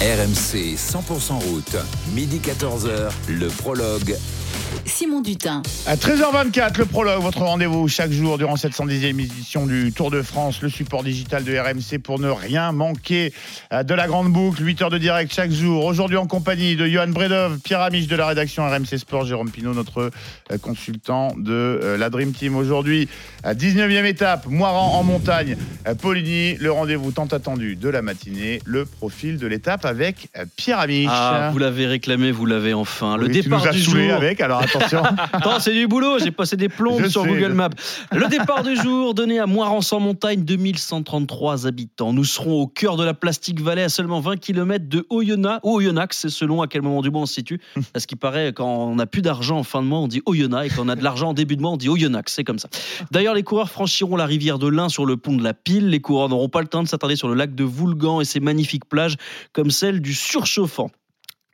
[0.00, 1.76] RMC 100% route,
[2.14, 4.16] midi 14h, le prologue.
[4.84, 5.62] Simon Dutin.
[5.86, 10.22] À 13h24, le prologue, votre rendez-vous chaque jour durant cette 110e édition du Tour de
[10.22, 13.32] France, le support digital de RMC pour ne rien manquer
[13.72, 14.64] de la grande boucle.
[14.64, 15.84] 8 heures de direct chaque jour.
[15.84, 19.74] Aujourd'hui en compagnie de Johan Bredov, Pierre Amiche de la rédaction RMC Sport, Jérôme Pinault,
[19.74, 20.10] notre
[20.50, 22.56] euh, consultant de euh, la Dream Team.
[22.56, 23.08] Aujourd'hui,
[23.42, 25.56] à 19e étape, Moiran en montagne,
[25.86, 30.80] euh, Poligny, le rendez-vous tant attendu de la matinée, le profil de l'étape avec Pierre
[30.80, 31.08] Amiche.
[31.10, 33.16] Ah, vous l'avez réclamé, vous l'avez enfin.
[33.16, 34.16] Le Oui, tu départ nous as du saoulés jour.
[34.16, 35.02] avec, alors attention.
[35.32, 37.70] Attends, c'est du boulot, j'ai passé des plombes Je sur sais, Google je- Maps.
[38.12, 42.12] Le départ du jour donné à Moiran-sans-Montagne, 2133 habitants.
[42.12, 45.76] Nous serons au cœur de la Plastique Valley, à seulement 20 km de Oyonnax, ou
[45.76, 47.60] Oyonnax, c'est selon à quel moment du mois on se situe.
[47.92, 50.66] Parce qu'il paraît, quand on n'a plus d'argent en fin de mois, on dit Oyonnax,
[50.72, 52.58] et quand on a de l'argent en début de mois, on dit Oyonnax, c'est comme
[52.58, 52.68] ça.
[53.10, 55.88] D'ailleurs, les coureurs franchiront la rivière de l'Ain sur le pont de la Pile.
[55.88, 58.40] Les coureurs n'auront pas le temps de s'attarder sur le lac de Voulgan et ses
[58.40, 59.16] magnifiques plages,
[59.52, 60.90] comme celle du Surchauffant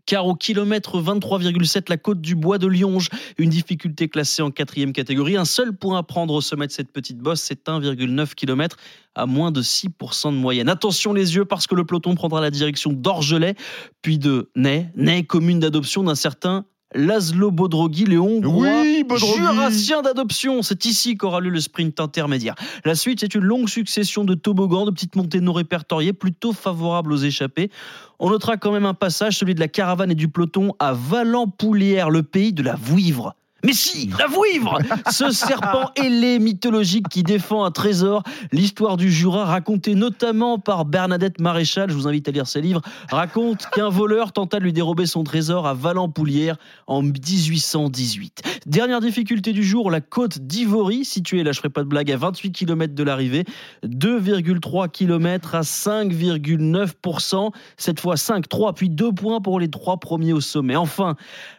[0.07, 4.92] car au kilomètre 23,7 la côte du bois de Lionge, une difficulté classée en quatrième
[4.92, 5.37] catégorie.
[5.37, 8.77] Un seul point à prendre au sommet de cette petite bosse, c'est 1,9 km
[9.14, 10.69] à moins de 6% de moyenne.
[10.69, 13.55] Attention les yeux parce que le peloton prendra la direction d'Orgelet,
[14.03, 18.83] puis de Ney, Ney commune d'adoption d'un certain Laszlo Bodrogi, le Hongrois.
[18.83, 19.05] Oui.
[19.16, 22.55] Jurassien d'adoption, c'est ici qu'aura lieu le sprint intermédiaire.
[22.85, 27.12] La suite, c'est une longue succession de toboggans, de petites montées non répertoriées, plutôt favorables
[27.12, 27.70] aux échappés.
[28.18, 32.11] On notera quand même un passage, celui de la caravane et du peloton à Valent-Poulière,
[32.11, 33.36] le pays de la vouivre.
[33.64, 34.79] Mais si, la vouivre
[35.11, 38.23] Ce serpent ailé mythologique qui défend un trésor.
[38.53, 42.83] L'histoire du Jura, racontée notamment par Bernadette Maréchal, je vous invite à lire ses livres,
[43.11, 48.42] raconte qu'un voleur tenta de lui dérober son trésor à Valent-Poulière en 1818.
[48.66, 52.16] Dernière difficulté du jour, la côte d'Ivory, située, là je ferai pas de blague, à
[52.16, 53.45] 28 km de l'arrivée,
[53.85, 60.33] 2,3 km à 5,9%, cette fois 5, 3, puis 2 points pour les trois premiers
[60.33, 60.77] au sommet.
[60.77, 61.16] Enfin,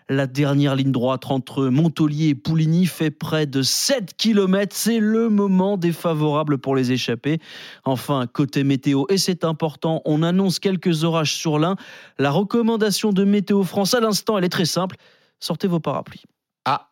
[0.10, 4.74] La dernière ligne droite entre Montolier et Pouligny fait près de 7 km.
[4.74, 7.40] C'est le moment défavorable pour les échappés.
[7.84, 11.76] Enfin, côté météo, et c'est important, on annonce quelques orages sur l'Ain.
[12.20, 14.96] La recommandation de Météo France à l'instant, elle est très simple.
[15.42, 16.24] Sortez vos parapluies.
[16.64, 16.88] Ah.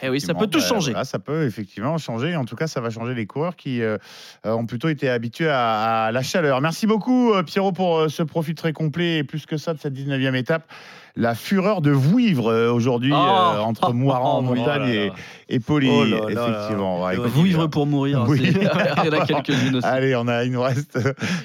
[0.00, 0.92] Eh oui, ça peut tout bah, changer.
[0.92, 2.34] voilà, ça peut effectivement changer.
[2.34, 3.98] En tout cas, ça va changer les coureurs qui euh,
[4.46, 6.62] euh, ont plutôt été habitués à, à la chaleur.
[6.62, 9.92] Merci beaucoup, euh, Pierrot, pour ce profil très complet et plus que ça de cette
[9.92, 10.66] 19e étape.
[11.14, 15.12] La fureur de Vouivre euh, aujourd'hui Oh euh, entre Moiran en Oh, montagne oh et,
[15.56, 15.90] et Poli.
[15.90, 17.02] Oh effectivement.
[17.04, 18.24] Ouais, Vous vivre pour mourir.
[18.26, 18.40] Oui.
[18.42, 18.50] c'est-
[19.04, 19.86] Il y en a quelques-unes aussi.
[19.86, 20.98] Allez, on a, il nous reste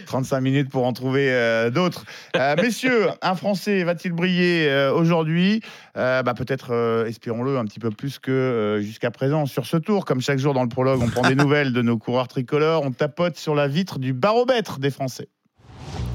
[0.05, 2.05] 35 minutes pour en trouver euh, d'autres.
[2.37, 5.61] Euh, messieurs, un Français va-t-il briller euh, aujourd'hui?
[5.97, 9.75] Euh, bah, Peut-être, euh, espérons-le, un petit peu plus que euh, jusqu'à présent sur ce
[9.75, 10.05] tour.
[10.05, 12.83] Comme chaque jour dans le prologue, on prend des nouvelles de nos coureurs tricolores.
[12.85, 15.27] On tapote sur la vitre du baromètre des Français.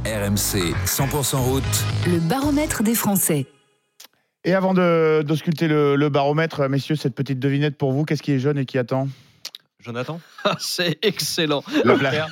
[0.04, 1.62] RMC 100% route.
[2.06, 3.46] Le baromètre des Français.
[4.44, 8.32] Et avant de- d'ausculter le, le baromètre, messieurs, cette petite devinette pour vous, qu'est-ce qui
[8.32, 9.06] est jeune et qui attend?
[9.83, 11.62] Jonathan Ah, C'est excellent.
[11.85, 12.23] la blague,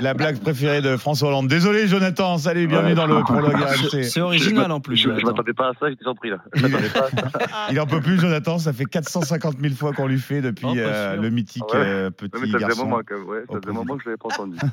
[0.00, 1.48] la blague préférée de François Hollande.
[1.48, 2.36] Désolé, Jonathan.
[2.38, 4.02] Salut, bienvenue dans le prologue RMC.
[4.04, 4.96] C'est original en plus.
[4.96, 5.26] Je, Jonathan.
[5.28, 6.38] m'attendais pas à ça, j'étais surpris là.
[6.54, 7.08] Je m'attendais pas.
[7.70, 8.58] Il en peut plus, Jonathan.
[8.58, 11.78] Ça fait 450 000 fois qu'on lui fait depuis Oh, euh, le mythique ouais.
[11.80, 12.84] euh, Ouais, petit mais ça faisait un garçon.
[12.86, 13.74] moment, quand même, ouais, ça faisait un Opposé.
[13.74, 14.56] moment que je l'avais pas entendu.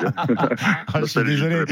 [0.00, 0.46] Ouais.
[0.92, 1.64] Ah, je suis désolé.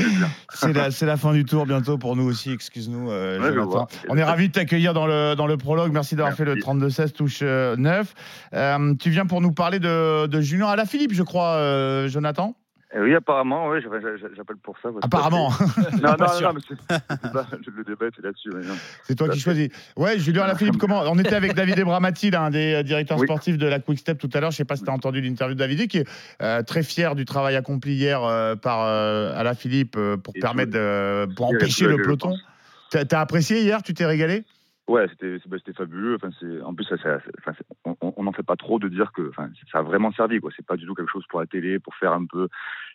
[0.90, 2.52] C'est la, fin du tour bientôt pour nous aussi.
[2.52, 3.86] Excuse-nous, euh, Ouais, Jonathan.
[4.08, 5.92] On est ravis de t'accueillir dans le, dans le prologue.
[5.92, 8.14] Merci d'avoir fait le 32-16 touche euh, 9.
[8.54, 12.54] Euh, tu viens pour nous parler de, de Junior Alaphilippe, je crois, euh, Jonathan
[12.94, 14.00] Eh oui, apparemment, j'avais-
[14.36, 14.88] j'appelle pour ça.
[15.02, 15.50] Apparemment.
[16.02, 18.50] Non, non, Pas non, mais c'est c'est pas, je- le débat était là-dessus.
[18.54, 18.74] mais non.
[19.04, 19.68] C'est toi qui choisis.
[19.96, 23.26] Ouais, Julien Alaphilippe, comment On était avec David Ebramati, l'un des euh, directeurs Oui.
[23.26, 24.50] sportifs de la Quick Step tout à l'heure.
[24.52, 26.08] Je sais pas si tu as entendu l'interview de David, qui est
[26.42, 30.72] euh, très fier du travail accompli hier euh, par euh, Alaphilippe euh, pour Et permettre
[31.36, 32.34] pour empêcher le peloton.
[32.90, 34.44] T'as as apprécié hier Tu t'es régalé?
[34.88, 36.14] Ouais, c'était bah, c'était fabuleux.
[36.16, 37.66] Enfin, c'est en plus, ça, ça- c'est-
[38.00, 40.40] on- n'en fait pas trop de dire que enfin, ça a vraiment servi.
[40.40, 40.50] quoi.
[40.56, 42.48] C'est pas du tout quelque chose pour la télé, pour faire un peu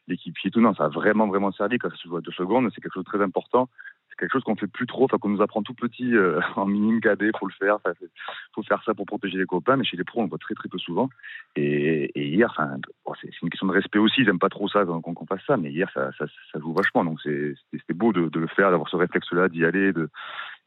[0.07, 0.59] l'équipier et tout.
[0.59, 1.77] Non, ça a vraiment, vraiment servi.
[1.77, 3.69] Quand ça se à deux secondes, c'est quelque chose de très important.
[4.09, 6.65] C'est quelque chose qu'on fait plus trop, enfin, qu'on nous apprend tout petit euh, en
[6.65, 7.75] minime cadet, faut le faire.
[7.75, 7.93] Enfin,
[8.53, 10.55] faut faire ça pour protéger les copains, mais chez les pros, on le voit très,
[10.55, 11.09] très peu souvent.
[11.55, 14.21] Et, et hier, enfin, bon, c'est une question de respect aussi.
[14.21, 16.73] Ils aiment pas trop ça qu'on qu'on fasse ça, mais hier, ça, ça, ça joue
[16.73, 17.05] vachement.
[17.05, 20.09] Donc, c'était beau de, de le faire, d'avoir ce réflexe-là, d'y aller, de,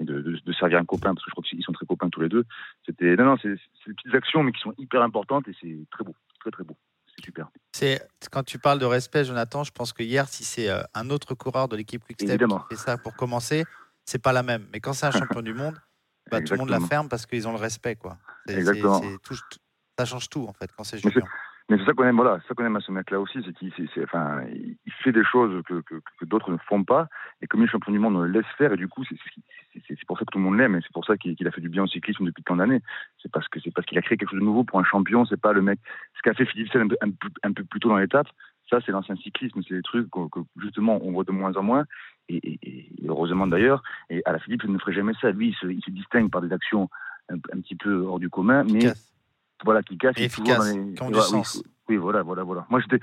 [0.01, 2.09] et de, de, de servir un copain, parce que je crois qu'ils sont très copains
[2.11, 2.45] tous les deux.
[2.85, 6.05] C'était non, non, c'est des petites actions, mais qui sont hyper importantes et c'est très
[6.05, 6.77] beau, très très beau.
[7.07, 7.49] C'est super.
[7.73, 11.09] C'est quand tu parles de respect, Jonathan, je pense que hier, si c'est euh, un
[11.11, 12.61] autre coureur de l'équipe Quickstep Évidemment.
[12.69, 13.65] qui fait ça pour commencer,
[14.05, 14.67] c'est pas la même.
[14.73, 15.79] Mais quand c'est un champion du monde,
[16.31, 18.19] bah, tout le monde la ferme parce qu'ils ont le respect, quoi.
[18.49, 19.01] Exactement.
[19.01, 19.37] c'est tout-
[19.99, 21.25] ça change tout en fait quand c'est Julien.
[21.69, 23.53] Mais c'est ça qu'on aime, voilà, c'est ça qu'on aime à ce mec-là aussi, c'est
[23.53, 27.09] qu'il c'est- enfin, il fait des choses que, que, que d'autres ne font pas,
[27.43, 29.17] et comme il est champion du monde, on le laisse faire, et du coup, c'est
[29.89, 31.61] c'est- pour ça que tout le monde l'aime, et c'est pour ça qu'il a fait
[31.61, 32.81] du bien au cyclisme depuis tant d'années.
[33.21, 35.25] C'est parce que c'est parce qu'il a créé quelque chose de nouveau pour un champion,
[35.27, 35.81] c'est pas le mec.
[36.17, 37.11] Ce qu'a fait Philippe Sell un, peu- un
[37.43, 38.29] un peu plus tôt dans l'étape,
[38.71, 41.63] ça c'est l'ancien cyclisme, c'est des trucs que, que, justement on voit de moins en
[41.65, 41.85] moins,
[42.29, 43.83] et, et- et heureusement d'ailleurs.
[44.09, 45.31] Et à la Philippe, il ne ferait jamais ça.
[45.33, 46.89] Lui, il se, distingue par des actions
[47.29, 48.87] un, un petit peu hors du commun, mais.
[49.65, 50.15] Voilà, qui casse.
[50.15, 51.63] Toujours efficace, qui ont du sens.
[51.65, 52.67] Oui, oui, voilà, voilà, voilà.
[52.69, 52.99] Moi, j'étais,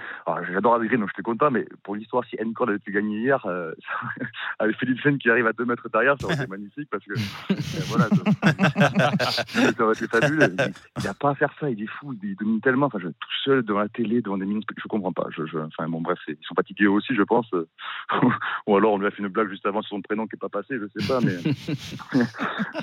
[0.51, 3.71] j'adore Adrien, donc j'étais content, mais pour l'histoire, si Encore avait pu gagner hier, euh,
[4.59, 7.13] avec Philippe Sen qui arrive à deux mètres derrière, ça aurait été magnifique parce que,
[7.13, 7.55] euh,
[7.87, 10.55] voilà, ça, aurait été fabuleux.
[10.97, 12.87] Il n'a pas à faire ça, il est fou, il domine tellement.
[12.87, 15.27] Enfin, je, tout seul devant la télé, devant des minutes, je comprends pas.
[15.29, 17.49] Je, je, enfin, bon, bref, ils sont fatigués aussi, je pense.
[18.67, 20.39] Ou alors, on lui a fait une blague juste avant sur son prénom qui n'est
[20.39, 21.37] pas passé, je sais pas, mais.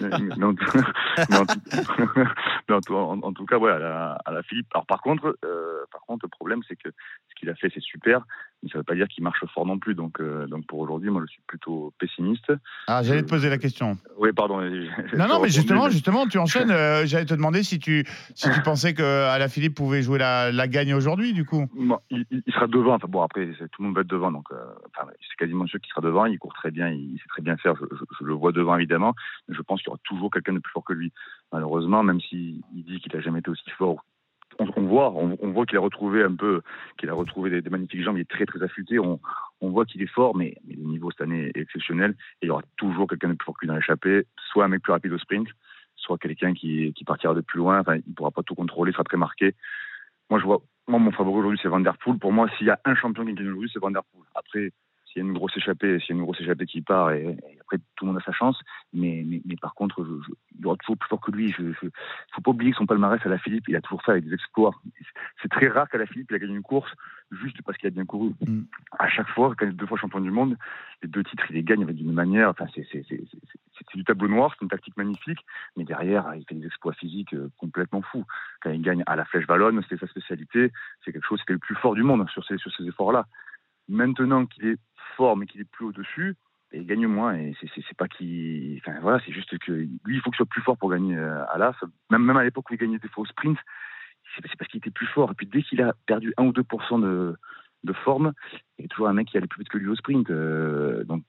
[0.00, 0.54] mais, en,
[3.34, 4.68] tout- cas, ouais, à la, à la Philippe.
[4.72, 7.83] Alors, par contre, euh, par contre, le problème, c'est que ce qu'il a fait, c'est
[7.83, 8.22] super,
[8.62, 9.94] mais ça veut pas dire qu'il marche fort non plus.
[9.94, 12.53] Donc, euh, donc pour aujourd'hui, moi, je suis plutôt pessimiste.
[12.87, 13.96] Ah, j'allais te poser la question.
[14.18, 14.61] Oui, pardon.
[15.16, 16.70] Non, non, mais justement, justement, tu enchaînes.
[16.70, 20.68] euh, j'allais te demander si tu, si tu pensais que Alaphilippe pouvait jouer la, la
[20.68, 21.66] gagne aujourd'hui, du coup.
[21.74, 22.94] Bon, il, sera devant.
[22.94, 24.31] Enfin bon, après, tout le monde va être devant.
[24.33, 24.57] Donc, euh,
[24.94, 26.26] enfin, c'est quasiment sûr qu'il sera devant.
[26.26, 26.88] Il court très bien.
[26.88, 27.74] Il, sait très bien faire.
[27.76, 29.14] Je, je- je le vois devant, évidemment.
[29.48, 31.12] Mais je pense qu'il y aura toujours quelqu'un de plus fort que lui.
[31.53, 34.05] Malheureusement, même s'il il dit qu'il a jamais été aussi fort.
[34.76, 36.60] On, voit, qu'il a retrouvé un peu,
[36.98, 38.18] qu'il a retrouvé des, des magnifiques jambes.
[38.18, 38.98] Il est très, très affûté.
[38.98, 39.18] On,
[39.62, 42.14] voit qu'il est fort, mais, mais le niveau cette année est exceptionnel.
[42.42, 44.26] Et il y aura toujours quelqu'un de plus fort que lui dans l'échappée.
[44.52, 45.48] Soit un mec plus rapide au sprint,
[45.96, 47.80] soit quelqu'un qui, partira de plus loin.
[47.80, 49.54] Enfin, il pourra pas tout contrôler, il sera très marqué.
[50.28, 52.18] Moi, je vois, moi, mon favori aujourd'hui, c'est Van Der Poel.
[52.18, 54.26] Pour moi, s'il y a un champion qui gagne aujourd'hui, c'est Van Der Poel.
[54.34, 54.72] Après,
[55.10, 57.24] s'il y a une grosse échappée, s'il y a une grosse échappée qui part, et,
[57.24, 58.60] et après, tout le monde a sa chance.
[58.92, 61.54] Mais, mais, mais par contre, je, je, il y aura toujours plus fort que lui.
[61.58, 64.12] Il ne faut pas oublier que son palmarès à la Philippe, il a toujours fait
[64.12, 64.74] avec des exploits.
[65.42, 66.92] C'est très rare qu'à la Philippe, il a gagné une course
[67.30, 68.32] juste parce qu'il a bien couru.
[68.46, 68.62] Mm.
[68.98, 70.56] À chaque fois, quand il est deux fois champion du monde,
[71.02, 72.50] les deux titres, il les gagne avec une manière.
[72.50, 75.40] Enfin, c'est du tableau noir, c'est une tactique magnifique,
[75.76, 78.24] mais derrière, il fait des exploits physiques euh, complètement fous.
[78.60, 80.70] Quand il gagne à la flèche ballonne, c'est sa spécialité,
[81.04, 83.26] c'est quelque chose, c'était le plus fort du monde sur ces, sur ces efforts-là.
[83.90, 84.79] Maintenant qu'il est
[85.16, 86.37] fort, mais qu'il est plus au-dessus,
[86.72, 87.35] il gagne moins.
[87.35, 88.81] Et c'est pas qu'il.
[89.03, 91.59] Voilà, c'est juste que lui, il faut qu'il soit plus fort pour gagner euh, à
[91.59, 91.74] l'AS.
[92.11, 93.59] Même, à l'époque où il gagnait des fois au sprint,
[94.35, 95.33] c'est parce qu'il était plus fort.
[95.33, 97.00] Et puis dès qu'il a perdu 1 ou 2%
[97.83, 98.33] de, forme,
[98.79, 100.31] il y a toujours un mec qui allait plus vite que lui au sprint.
[100.31, 101.24] Euh, donc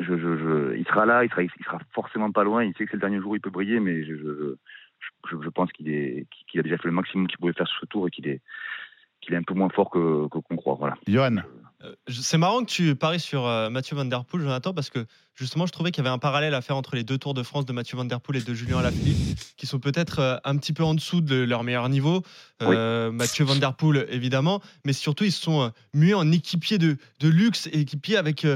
[0.00, 2.64] il sera là, il sera, forcément pas loin.
[2.64, 4.54] Il sait que c'est le dernier jour où il peut briller, mais je,
[5.54, 8.28] pense qu'il a déjà fait le maximum qu'il pouvait faire sur ce tour et qu'il
[8.28, 8.40] est,
[9.32, 10.76] un peu moins fort que qu'on croit.
[10.78, 10.96] Voilà.
[11.08, 11.42] Johan.
[11.84, 15.06] Euh, c'est marrant que tu paries sur euh, Mathieu Van Der Poel, Jonathan, parce que
[15.34, 17.42] justement, je trouvais qu'il y avait un parallèle à faire entre les deux Tours de
[17.42, 20.56] France de Mathieu Van Der Poel et de Julien Alaphilippe, qui sont peut-être euh, un
[20.56, 22.22] petit peu en dessous de leur meilleur niveau.
[22.60, 27.28] Mathieu Van Der Poel, évidemment, mais surtout, ils se sont mués en équipiers de, de
[27.28, 28.46] luxe et équipiers avec.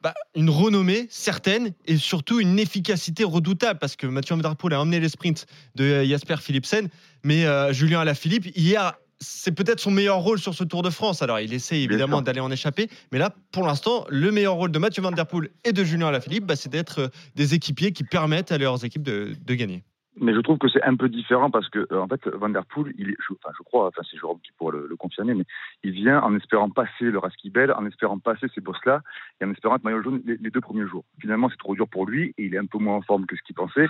[0.00, 4.74] Bah, une renommée certaine et surtout une efficacité redoutable parce que Mathieu Van Der Poel
[4.74, 6.88] a emmené les sprints de Jasper Philipsen,
[7.24, 11.22] mais Julien Alaphilippe hier c'est peut-être son meilleur rôle sur ce Tour de France.
[11.22, 12.88] Alors, il essaie évidemment d'aller en échapper.
[13.12, 16.08] Mais là, pour l'instant, le meilleur rôle de Mathieu Van Der Poel et de Julien
[16.08, 19.82] Alaphilippe, bah, c'est d'être euh, des équipiers qui permettent à leurs équipes de, gagner.
[20.20, 22.64] Mais je trouve que c'est un peu différent parce que, euh, en fait, Van Der
[22.66, 25.44] Poel, il est, je, enfin, je crois, enfin, c'est Jérôme qui pourra le, confirmer, mais
[25.82, 29.00] il vient en espérant passer le Raskibel, en espérant passer ces bosses-là
[29.40, 31.04] et en espérant être maillot jaune les, les deux premiers jours.
[31.20, 33.36] Finalement, c'est trop dur pour lui et il est un peu moins en forme que
[33.36, 33.88] ce qu'il pensait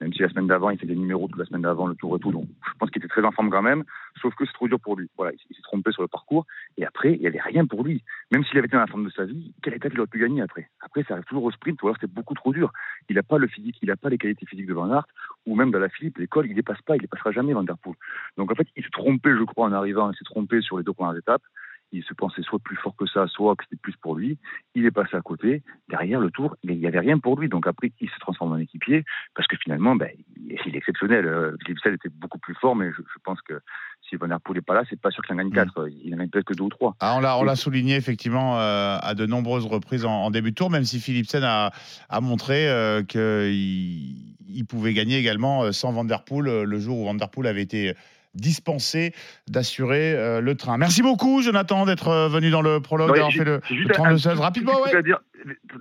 [0.00, 2.16] même si la semaine d'avant, il fait des numéros toute la semaine d'avant, le tour
[2.16, 2.32] et tout.
[2.32, 3.84] Donc, je pense qu'il était très en forme quand même,
[4.20, 5.08] sauf que c'est trop dur pour lui.
[5.16, 6.46] Voilà, il s'est trompé sur le parcours.
[6.78, 8.02] Et après, il n'y avait rien pour lui.
[8.30, 10.18] Même s'il avait été dans la forme de sa vie, quelle étape il aurait pu
[10.18, 10.70] gagner après?
[10.80, 12.72] Après, ça arrive toujours au sprint, ou alors c'était beaucoup trop dur.
[13.08, 15.06] Il n'a pas le physique, il n'a pas les qualités physiques de Van Aert,
[15.46, 17.96] ou même de la Philippe, l'école, il dépasse pas, il dépassera jamais Van Der Poel.
[18.36, 20.84] Donc en fait, il s'est trompé, je crois, en arrivant, il s'est trompé sur les
[20.84, 21.42] deux premières étapes
[21.92, 24.38] il se pensait soit plus fort que ça, soit que c'était plus pour lui.
[24.74, 25.62] Il est passé à côté.
[25.88, 27.48] Derrière le tour, il n'y avait rien pour lui.
[27.48, 31.26] Donc après, il se transforme en équipier parce que finalement, ben, il est exceptionnel.
[31.26, 33.60] Euh, Philippe Sell était beaucoup plus fort, mais je, pense que
[34.08, 35.80] si Van Der Poel n'est pas là, c'est pas sûr qu'il en gagne 4.
[35.80, 35.88] Mm.
[36.04, 36.96] Il en gagne peut-être que 2 ou 3.
[37.00, 40.56] Ah, on l'a, on l'a souligné effectivement euh, à de nombreuses reprises en, début de
[40.56, 41.72] tour, même si Philippe a,
[42.08, 47.04] a montré euh, qu'il il pouvait gagner également sans Van Der Poel le jour où
[47.04, 47.94] Van Der Poel avait été
[48.34, 49.12] dispensé
[49.48, 50.78] d'assurer euh, le train.
[50.78, 54.36] Merci beaucoup, Jonathan, d'être euh, venu dans le prologue, d'avoir fait le, le 32-16.
[54.36, 55.02] Rapidement, ouais.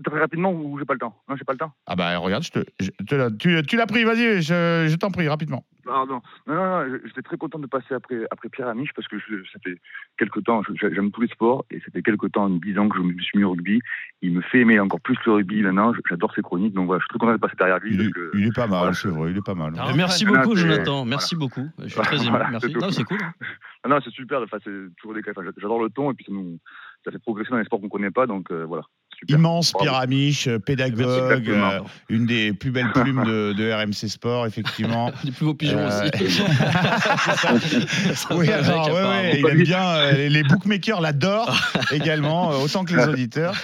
[0.04, 1.72] Très rapidement ou j'ai pas le temps Non, j'ai pas le temps.
[1.86, 5.66] Ah bah regarde, je te, tu, tu l'as pris, vas-y, je, je t'en prie, rapidement.
[5.86, 6.22] Pardon.
[6.46, 9.18] Non, non, non, j'étais très content de passer après, après Pierre Amiche parce que
[9.52, 9.78] ça fait
[10.18, 13.02] quelques temps, j'aime tous les sports et ça fait quelques temps, 10 ans que je
[13.02, 13.82] me suis mis au rugby.
[14.22, 15.94] Il me fait aimer encore plus le rugby maintenant.
[16.08, 17.96] J'adore ses chroniques, donc voilà, je suis très content de passer derrière lui.
[17.96, 19.74] Il, est, il est pas mal, c'est vrai, il est pas mal.
[19.96, 21.06] Merci beaucoup, Jonathan.
[21.06, 21.68] Merci beaucoup.
[21.80, 22.38] Je suis très ému.
[22.52, 22.74] Merci.
[22.92, 23.20] C'est cool.
[23.86, 23.90] Hein.
[23.90, 24.42] Non, c'est super.
[24.42, 25.22] Enfin, c'est toujours des
[25.58, 26.60] J'adore le ton et puis ça, nous,
[27.06, 28.84] ça fait progresser dans les sports qu'on connaît pas, donc euh, voilà.
[29.28, 35.12] Immense pyramiche, euh, pédagogue, euh, une des plus belles plumes de, RMC Sport, effectivement.
[35.26, 36.42] Les plus beaux pigeons euh, aussi.
[38.32, 38.90] oui, alors,
[39.34, 40.12] il aime bien.
[40.14, 41.54] les bookmakers l'adorent
[41.92, 43.56] également, autant que les auditeurs.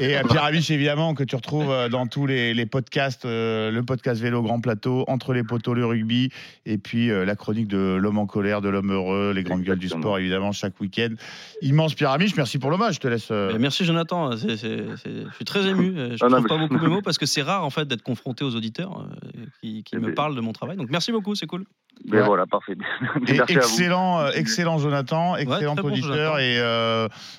[0.00, 4.60] Et Pierre Amiche, évidemment, que tu retrouves dans tous les, podcasts, le podcast Vélo Grand
[4.60, 6.30] Plateau, Entre les poteaux, le rugby,
[6.66, 9.88] et puis la chronique de l'homme en colère, de l'homme heureux, les grandes gueules du
[9.88, 11.10] sport, évidemment, chaque week-end.
[11.62, 13.30] Immense Pierre Amiche, merci pour l'hommage, je te laisse.
[13.30, 15.94] Merci Jonathan, c'est je suis très ému.
[15.96, 18.02] Euh, je ne trouve pas beaucoup de mots parce que c'est rare en fait d'être
[18.02, 20.76] confronté aux auditeurs euh, qui, qui me parlent de mon travail.
[20.76, 21.64] Donc merci beaucoup, c'est cool.
[22.06, 22.76] Mais voilà, parfait.
[23.48, 26.58] excellent, euh, excellent Jonathan, excellent auditeur et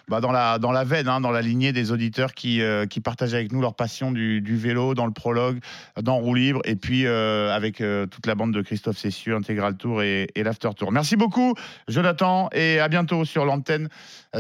[0.08, 3.34] bah, dans la dans la veine, hein, dans la lignée des auditeurs qui qui partagent
[3.34, 5.60] avec nous leur passion du, du, vélo dans le prologue,
[6.02, 10.28] dans Roue libre et puis avec toute la bande de Christophe Cessieux, Intégral Tour et,
[10.36, 10.92] et l'After Tour.
[10.92, 11.54] Merci beaucoup
[11.88, 13.90] Jonathan et à bientôt sur l'antenne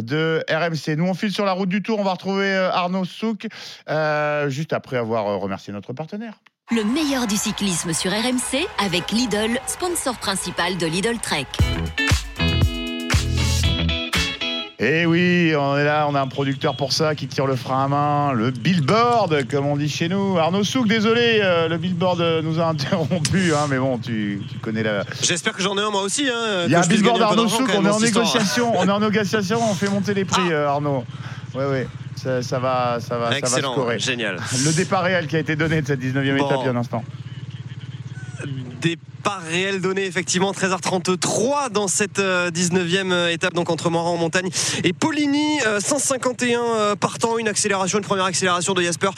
[0.02, 0.96] de RMC.
[0.98, 3.48] Nous on file sur la route du Tour, on va retrouver Arnaud Souk
[3.90, 6.40] euh, juste après avoir euh, remercié notre partenaire.
[6.72, 11.46] Le meilleur du cyclisme sur RMC avec Lidl, sponsor principal de Lidl Trek.
[14.78, 17.86] Eh oui, on est là, on a un producteur pour ça qui tire le frein
[17.86, 20.38] à main, le billboard, comme on dit chez nous.
[20.38, 25.06] Arnaud Souk, désolé, euh, le billboard nous a interrompu, hein, mais bon, tu, connais la.
[25.22, 26.28] J'espère que j'en ai un moi aussi.
[26.28, 29.00] Hein, Il y a un billboard Arnaud Souk, on est en négociation, on est en
[29.00, 30.72] négociation, on fait monter les prix, ah.
[30.72, 31.06] Arnaud.
[31.54, 31.88] Ouais, ouais
[32.42, 34.38] ça, va, ça va, Excellent, ça va Génial.
[34.66, 36.76] Le départ réel qui a été donné de cette 19e étape il y a un
[36.76, 37.04] instant.
[39.26, 40.52] Par réel donné, effectivement.
[40.52, 44.50] 13h33 dans cette 19e étape, donc entre Morin en montagne
[44.84, 45.58] et Poligny.
[45.80, 49.10] 151 partant, une accélération, une première accélération de Jasper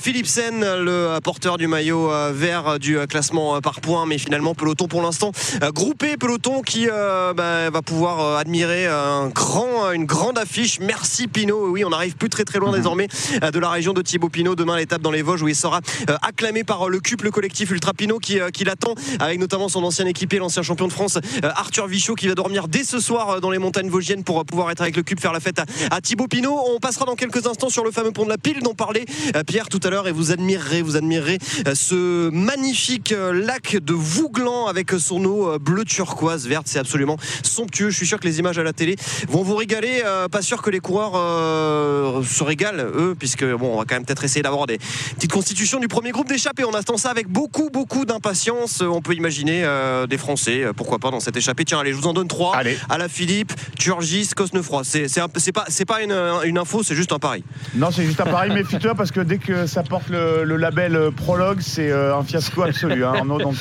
[0.00, 5.32] Philipsen, le porteur du maillot vert du classement par points, mais finalement, peloton pour l'instant
[5.74, 10.78] groupé, peloton qui bah, va pouvoir admirer un grand, une grande affiche.
[10.78, 11.70] Merci Pinot.
[11.70, 12.76] Oui, on arrive plus très très loin mhm.
[12.76, 13.08] désormais
[13.52, 14.54] de la région de Thibaut Pinot.
[14.54, 15.80] Demain, l'étape dans les Vosges où il sera
[16.22, 20.06] acclamé par le CUP, le collectif Ultra Pinot qui, qui l'attend avec notamment son ancien
[20.06, 23.58] équipier, l'ancien champion de France Arthur Vichot qui va dormir dès ce soir dans les
[23.58, 26.56] montagnes vosgiennes pour pouvoir être avec le CUP faire la fête à, Thibaut Pinot.
[26.74, 29.06] On passera dans quelques instants sur le fameux pont de la pile dont parlait
[29.46, 31.38] Pierre tout à l'heure et vous admirerez, vous admirerez
[31.74, 36.66] ce magnifique lac de Vouglan avec son eau bleu turquoise verte.
[36.68, 37.90] C'est absolument somptueux.
[37.90, 38.96] Je suis sûr que les images à la télé
[39.28, 40.02] vont vous régaler.
[40.30, 41.12] pas sûr que les coureurs
[42.24, 44.78] se régalent eux, puisque bon, on va quand même peut-être essayer d'avoir des
[45.14, 46.64] petites constitutions du premier groupe d'échappés.
[46.64, 48.80] On attend ça avec beaucoup, beaucoup d'impatience.
[48.80, 51.64] On peut imaginer euh, des Français, euh, pourquoi pas, dans cette échappée.
[51.64, 52.56] Tiens, allez, je vous en donne trois.
[52.56, 52.76] Allez.
[52.88, 54.82] À la Philippe, Turgis, Cosnefroy.
[54.84, 55.08] C'est
[55.52, 57.44] pas, c'est pas une, une, info, c'est juste un pari.
[57.74, 58.50] Non, c'est juste un pari.
[58.50, 63.04] Méfie-toi parce que dès que ça porte le, label euh, prologue, c'est un fiasco absolu.
[63.04, 63.56] Hein, Arnaud, donc,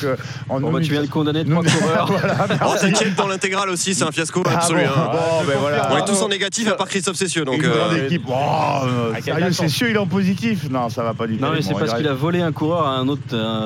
[0.49, 2.07] en bon, bah, tu viens de condamner trois coureurs.
[2.07, 4.81] voilà, oh, dans l'intégrale aussi, c'est un fiasco ah absolu.
[4.81, 5.11] hein.
[5.11, 5.89] bon, ben voilà.
[5.91, 7.45] On est tous en négatif à part Christophe Cessieux.
[7.45, 8.23] Donc, une équipe.
[8.27, 8.85] Oh,
[9.23, 10.69] sérieux, Cessieux, il est en positif.
[10.69, 11.43] Non, ça va pas du tout.
[11.43, 13.21] Non, mais c'est parce qu'il a volé un coureur à un autre.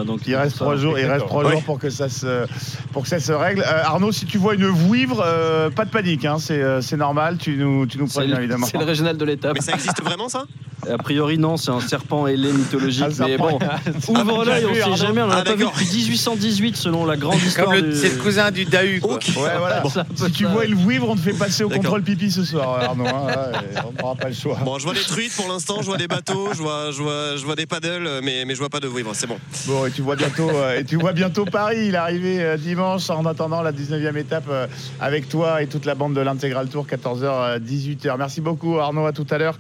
[0.05, 0.97] donc il reste trois jours.
[0.97, 2.45] Il reste trois jours pour que ça se
[2.91, 3.61] pour que ça se règle.
[3.61, 7.37] Euh, Arnaud, si tu vois une vouivre, euh, pas de panique, hein, euh, c'est normal,
[7.37, 8.65] tu nous, tu nous préviens évidemment.
[8.65, 9.53] C'est le régional de l'étape.
[9.55, 10.45] Mais ça existe vraiment ça?
[10.89, 13.05] A priori, non, c'est un serpent ailé mythologique.
[13.19, 13.59] mais bon,
[14.07, 15.21] ouvre l'œil, on sait jamais.
[15.21, 17.73] On l'a ah, pas vu depuis 1818, selon la grande histoire.
[17.93, 19.01] C'est le cousin du Dahu.
[19.01, 19.19] Ouais,
[19.57, 19.83] voilà.
[20.15, 23.05] si tu vois une vouivre, on te fait passer au contrôle pipi ce soir, Arnaud.
[23.07, 23.51] Hein,
[23.87, 24.57] on n'aura pas le choix.
[24.63, 27.35] Bon, je vois des truites pour l'instant, je vois des bateaux, je vois, je vois,
[27.37, 29.37] je vois des paddles, mais, mais je vois pas de vouivre, c'est bon.
[29.67, 31.87] Bon, et tu vois bientôt, et tu vois bientôt Paris.
[31.87, 34.67] Il est arrivé dimanche en attendant la 19e étape euh,
[34.99, 38.17] avec toi et toute la bande de l'intégral tour 14h 18h.
[38.17, 39.57] Merci beaucoup Arnaud à tout à l'heure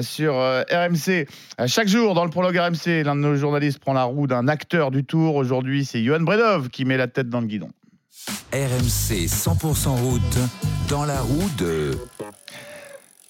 [0.00, 1.26] sur euh, RMC.
[1.66, 4.90] Chaque jour dans le prologue RMC, l'un de nos journalistes prend la roue d'un acteur
[4.90, 5.36] du tour.
[5.36, 7.70] Aujourd'hui, c'est Johan Bredov qui met la tête dans le guidon.
[8.52, 10.38] RMC 100% route
[10.88, 11.92] dans la roue de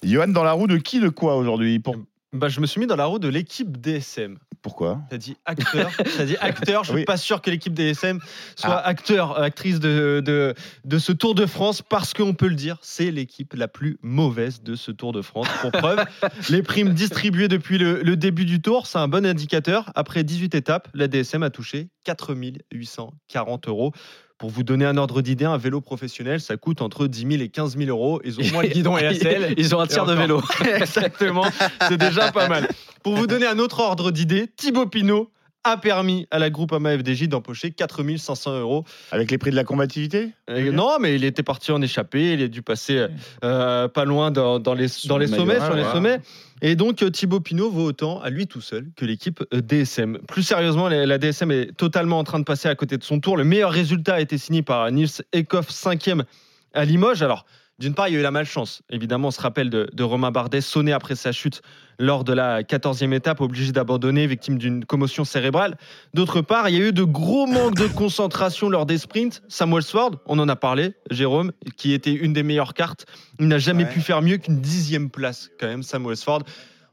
[0.03, 1.79] Johan dans la roue de qui de quoi aujourd'hui?
[1.79, 1.95] Pour...
[2.31, 4.37] bah, je me suis mis dans la roue de l'équipe DSM.
[4.61, 5.01] Pourquoi?
[5.09, 5.91] T'as dit acteur.
[6.17, 6.83] T'as dit acteur.
[6.83, 8.19] Je suis pas sûr que l'équipe DSM
[8.55, 8.87] soit ah.
[8.87, 10.53] acteur, actrice de, de,
[10.85, 14.61] de, ce Tour de France parce qu'on peut le dire, c'est l'équipe la plus mauvaise
[14.61, 15.47] de ce Tour de France.
[15.61, 16.05] Pour preuve,
[16.49, 19.91] les primes distribuées depuis le, le début du Tour, c'est un bon indicateur.
[19.95, 23.93] Après 18 étapes, la DSM a touché 4840 euros.
[24.39, 27.49] Pour vous donner un ordre d'idée, un vélo professionnel, ça coûte entre 10 000 et
[27.49, 28.21] 15 000 euros.
[28.23, 29.53] Ils ont moins de guidon et ACL.
[29.57, 30.41] Ils ont un tiers de vélo.
[30.75, 31.45] Exactement.
[31.89, 32.69] C'est déjà pas mal.
[33.03, 35.29] Pour vous donner un autre ordre d'idée, Thibaut Pinot
[35.63, 38.85] a permis à la groupe AMA FDJ d'empocher 4500 euros.
[39.11, 42.43] Avec les prix de la combativité euh, Non, mais il était parti en échappée, il
[42.43, 43.07] a dû passer
[43.43, 46.19] euh, pas loin dans, les, dans les sommets, sur les sommets.
[46.61, 50.19] Et donc euh, Thibaut Pinot vaut autant à lui tout seul que l'équipe DSM.
[50.27, 53.37] Plus sérieusement, la DSM est totalement en train de passer à côté de son tour.
[53.37, 56.23] Le meilleur résultat a été signé par Nils Ekoff, 5e
[56.73, 57.21] à Limoges.
[57.21, 57.45] Alors,
[57.79, 58.81] d'une part, il y a eu la malchance.
[58.89, 61.61] Évidemment, on se rappelle de, Romain Bardet, sonné après sa chute
[61.97, 65.77] lors de la 14e étape, obligé d'abandonner, victime d'une commotion cérébrale.
[66.13, 69.41] D'autre part, il y a eu de gros manques de concentration lors des sprints.
[69.47, 73.05] Samuel Sword, on en a parlé, Jérôme, qui était une des meilleures cartes.
[73.39, 76.43] Il n'a jamais pu faire mieux qu'une dixième place, quand même, Samuel Sword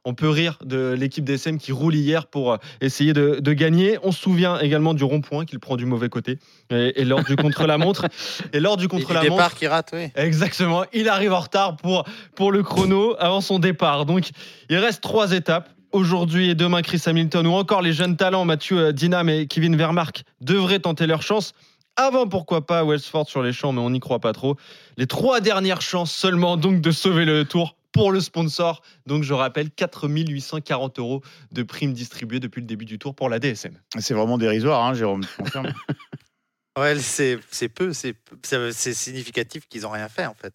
[0.06, 3.98] on peut rire de l'équipe DSM qui roule hier pour euh, essayer de, gagner.
[4.04, 6.38] On se souvient également du rond-point qu'il prend du mauvais côté
[6.70, 8.06] et, lors du contre-la-montre.
[8.52, 9.30] Et lors du contre-la-montre.
[9.30, 10.08] départ qui rate, oui.
[10.14, 10.84] Exactement.
[10.92, 12.04] Il arrive en retard pour,
[12.36, 14.06] pour le chrono avant son départ.
[14.06, 14.30] Donc,
[14.70, 15.70] il reste trois étapes.
[15.92, 19.76] Aujourd'hui et demain, Chris Hamilton ou encore les jeunes talents Mathieu euh, Dinam et Kevin
[19.76, 21.52] Vermark devraient tenter leur chance.
[21.96, 24.56] Avant, pourquoi pas, Westford sur les champs, mais on n'y croit pas trop.
[24.98, 28.82] Les trois dernières chances seulement donc de sauver le tour pour le sponsor.
[29.06, 31.22] Donc je rappelle 4840 euros
[31.52, 33.78] de primes distribuées depuis le début du tour pour la DSM.
[33.98, 35.24] C'est vraiment dérisoire, hein, Jérôme.
[36.78, 40.54] ouais, c'est peu, c'est significatif qu'ils n'ont rien fait en fait.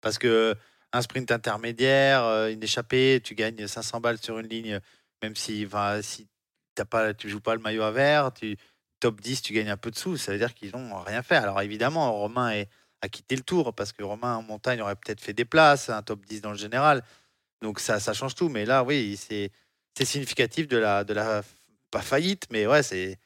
[0.00, 0.54] Parce que
[0.92, 4.80] un sprint intermédiaire, euh, une échappée, tu gagnes 500 balles sur une ligne,
[5.22, 5.66] même si,
[6.02, 6.28] si
[6.78, 8.56] as pas, tu joues pas le maillot à vert, tu
[9.00, 10.16] top 10, tu gagnes un peu de sous.
[10.16, 11.36] Ça veut dire qu'ils n'ont rien fait.
[11.36, 12.68] Alors évidemment, Romain est
[13.06, 16.02] à quitter le tour parce que Romain en montagne aurait peut-être fait des places, un
[16.02, 17.02] top 10 dans le général.
[17.62, 18.48] Donc ça, ça change tout.
[18.48, 19.50] Mais là, oui, c'est
[20.04, 21.42] significatif de la, de la
[21.90, 23.18] pas faillite, mais ouais, c'est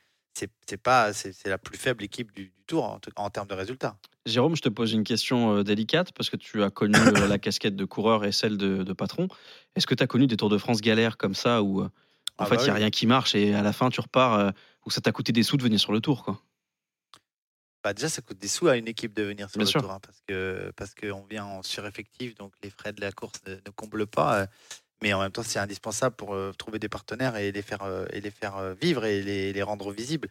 [0.66, 3.96] c'est pas c'est la plus faible équipe du, tour en, en, termes de résultats.
[4.26, 7.38] Jérôme, je te pose une question euh, délicate parce que tu as connu euh, la
[7.38, 9.28] casquette de coureur et celle de, patron.
[9.74, 11.84] Est-ce que tu as connu des Tours de France galères comme ça où euh,
[12.38, 14.00] en ah fait bah il n'y a rien qui marche et à la fin tu
[14.00, 14.52] repars
[14.86, 16.40] où ça t'a coûté des sous de venir sur le tour quoi?
[17.82, 19.80] Bah déjà, ça coûte des sous à une équipe de venir sur Bien le sûr.
[19.82, 23.40] tour, hein, parce que parce qu'on vient en sureffectif, donc les frais de la course
[23.46, 24.42] ne, ne comblent pas.
[24.42, 24.46] euh,
[25.02, 28.06] mais en même temps, c'est indispensable pour euh, trouver des partenaires et les faire euh,
[28.12, 30.28] et les faire vivre et les, les rendre visibles.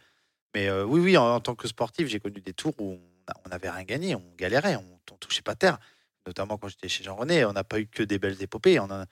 [0.56, 3.00] Mais oui, oui, en, en tant que sportif, j'ai connu des tours où
[3.46, 5.80] on n'avait rien gagné, on galérait, on, on touchait pas terre.
[6.28, 8.80] Notamment quand j'étais chez Jean René, on n'a pas eu que des belles épopées.
[8.80, 9.06] On en a-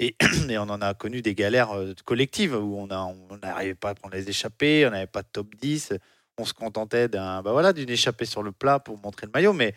[0.00, 0.16] et,
[0.50, 1.72] et on en a connu des galères
[2.04, 5.28] collectives où on a- on n'arrivait pas à prendre les échappées, on n'avait pas de
[5.32, 5.92] top 10
[6.38, 9.52] on se contentait d'un bah voilà d'une échappée sur le plat pour montrer le maillot
[9.52, 9.74] mais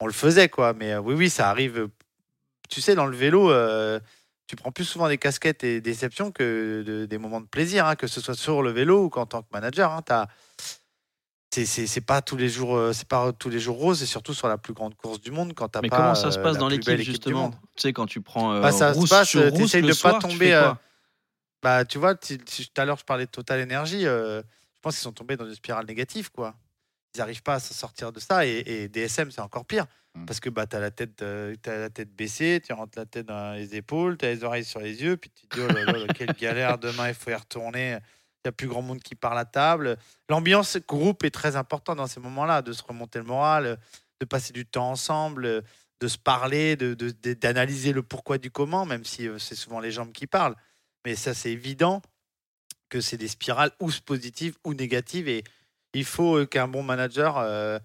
[0.00, 1.88] on le faisait quoi mais euh, oui oui ça arrive euh,
[2.68, 4.00] tu sais dans le vélo euh,
[4.48, 7.86] tu prends plus souvent des casquettes et des déceptions que de- des moments de plaisir
[7.86, 10.26] hein, que ce soit sur le vélo ou qu'en tant que manager hein, t'as-
[11.54, 14.34] c'est c'est c'est pas tous les jours c'est pas tous les jours rose et surtout
[14.34, 16.58] sur la plus grande course du monde quand t'as Mais pas comment ça se passe
[16.58, 17.50] dans l'équipe justement.
[17.76, 20.28] Tu sais quand tu prends euh, Bah, ça se passe, t'essayes de pas soir, tu
[20.28, 20.50] tomber,
[21.62, 24.06] Bah, tu vois, tu- tu- tout à l'heure, je parlais de Total Energy.
[24.86, 26.54] Pense qu'ils sont tombés dans une spirale négative, quoi.
[27.14, 28.46] Ils n'arrivent pas à se sortir de ça.
[28.46, 29.84] Et, et DSM, c'est encore pire.
[30.14, 30.26] Mm.
[30.26, 33.04] Parce que bah, tu as, la tête, euh, t'as la tête baissée, tu rentres la
[33.06, 35.62] tête dans les épaules, tu as les oreilles sur les yeux, puis tu te dis,
[35.68, 37.98] oh là là, là, quelle galère, demain, il faut y retourner.
[38.44, 39.96] Il n'y a plus grand monde qui parle à table.
[40.30, 43.80] L'ambiance groupe est très importante dans ces moments-là, de se remonter le moral,
[44.20, 45.64] de passer du temps ensemble,
[46.00, 49.56] de se parler, de- de- de- d'analyser le pourquoi du comment, même si euh, c'est
[49.56, 50.54] souvent les jambes qui parlent.
[51.04, 52.02] Mais ça, c'est évident
[52.88, 55.28] que c'est des spirales ou positives ou négatives.
[55.28, 55.44] Et
[55.94, 57.78] il faut euh, qu'un bon manager euh,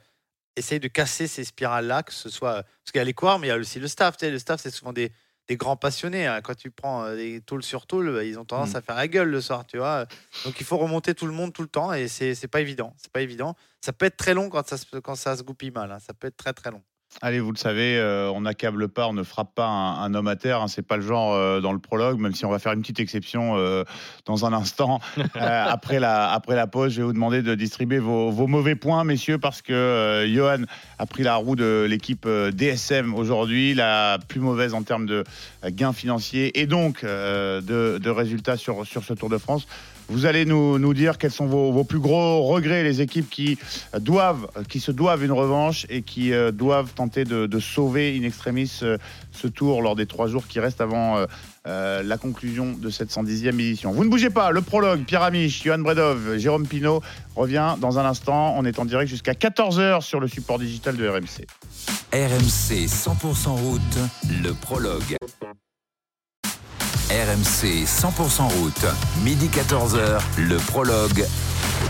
[0.56, 2.64] essaye de casser ces spirales-là, que ce soit.
[2.64, 4.18] Parce qu'il y a les coureurs, mais il y a aussi le staff.
[4.18, 5.12] Tu sais, le staff, c'est souvent des,
[5.48, 6.28] des grands passionnés.
[6.28, 6.42] hein.
[6.42, 8.78] Quand tu prends euh, des tôles sur tôle, bah, ils ont tendance Mm.
[8.78, 10.06] à faire la gueule le soir, tu vois.
[10.46, 12.94] Donc il faut remonter tout le monde tout le temps et c'est pas évident.
[12.98, 13.56] C'est pas évident.
[13.82, 15.92] Ça peut être très long quand ça se, quand ça se goupille mal.
[15.92, 16.00] hein.
[16.00, 16.84] Ça peut être très très long.
[17.20, 20.28] Allez, vous le savez, euh, on n'accable pas, on ne frappe pas un, un homme
[20.28, 20.62] à terre.
[20.62, 22.82] Hein, c'est pas le genre euh, dans le prologue, même si on va faire une
[22.82, 23.84] petite exception euh,
[24.26, 25.02] dans un instant.
[25.36, 29.04] Après, la, après la pause, je vais vous demander de distribuer vos, vos mauvais points,
[29.04, 30.64] messieurs, parce que Johan
[31.00, 35.24] a pris la roue de l'équipe DSM aujourd'hui, la plus mauvaise en termes de
[35.66, 37.62] gains financiers et donc de,
[37.98, 39.68] de résultats sur, sur ce Tour de France.
[40.10, 43.58] Vous allez nous, dire quels sont vos, plus gros regrets, les équipes qui
[43.94, 44.48] euh, doivent,
[44.78, 48.98] se doivent une revanche et qui euh, doivent tenter de, sauver in extremis euh,
[49.32, 51.26] ce tour lors des trois jours qui restent avant
[51.66, 53.92] la conclusion de cette 110e édition.
[53.92, 57.02] Vous ne bougez pas, le prologue, Pierre Amiche, Johan Bredov, Jérôme Pinault
[57.36, 58.56] revient dans un instant.
[58.58, 61.46] On est en direct jusqu'à 14h sur le support digital de RMC.
[62.14, 63.82] RMC 100% route,
[64.44, 65.18] le prologue.
[67.12, 68.86] RMC 100% route,
[69.26, 71.26] midi 14h, le prologue.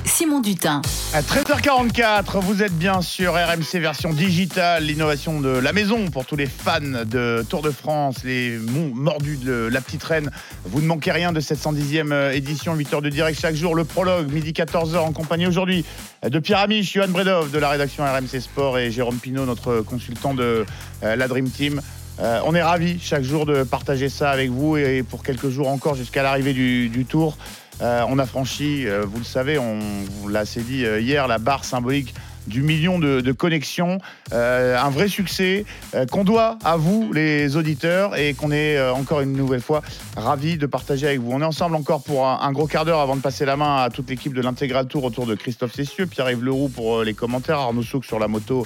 [0.04, 0.82] Simon Dutin.
[1.14, 6.36] À 13h44, vous êtes bien sur RMC version digitale, l'innovation de la maison pour tous
[6.36, 10.32] les fans de Tour de France, les mordus de la petite reine.
[10.66, 13.84] Vous ne manquez rien de cette 110e euh, édition, 8h de direct chaque jour, le
[13.84, 15.86] prologue, midi 14h en compagnie aujourd'hui
[16.28, 20.34] de Pierre Amiche, Johan Bredov de la rédaction RMC Sport et Jérôme Pinault, notre consultant
[20.34, 20.66] de
[21.04, 21.80] euh, la Dream Team.
[22.22, 25.70] Euh, on est ravis chaque jour de partager ça avec vous et pour quelques jours
[25.70, 27.38] encore jusqu'à l'arrivée du, Tour.
[27.82, 29.80] Euh, on a franchi, euh, vous le savez, on
[30.28, 32.14] l'a assez dit hier, la barre symbolique
[32.46, 34.00] du million de, connexions.
[34.32, 35.66] Un vrai succès
[36.12, 39.82] qu'on doit à vous, les auditeurs, et qu'on est encore une nouvelle fois
[40.18, 41.32] ravis de partager avec vous.
[41.32, 43.90] On est ensemble encore pour un, gros quart d'heure avant de passer la main à
[43.90, 47.84] toute l'équipe de l'intégral tour autour de Christophe Cessieux, Pierre-Yves Leroux pour les commentaires, Arnaud
[47.84, 48.66] Souk sur la moto.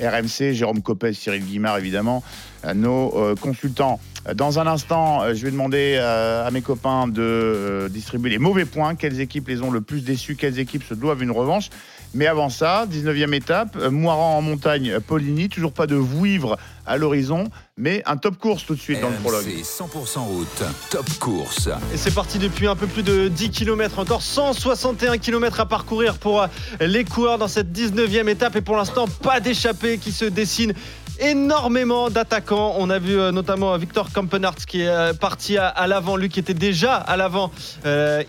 [0.00, 2.22] RMC, Jérôme Copez, Cyril Guimard, évidemment,
[2.66, 3.98] euh, nos euh, consultants.
[4.34, 8.94] Dans un instant, euh, je vais demander à mes copains de distribuer les mauvais points.
[8.94, 10.36] Quelles équipes les ont le plus déçus?
[10.36, 11.70] Quelles équipes se doivent une revanche?
[12.14, 15.48] Mais avant ça, 19e étape, euh, Moiran en montagne, euh, Poligny.
[15.48, 17.44] Toujours pas de vouivre à l'horizon,
[17.76, 19.44] mais un top course tout de suite dans le prologue.
[19.44, 21.68] RMC 100% route, top course.
[21.92, 26.18] Et c'est parti depuis un peu plus de 10 km, encore 161 km à parcourir
[26.18, 26.46] pour euh,
[26.80, 28.56] les coureurs dans cette 19e étape.
[28.56, 30.72] Et pour l'instant, pas d'échappée qui se dessine.
[31.18, 32.74] Énormément d'attaquants.
[32.78, 36.28] On a vu euh, notamment euh, Victor Kampenhardt qui est euh, parti à, l'avant, lui
[36.28, 37.50] qui était déjà à l'avant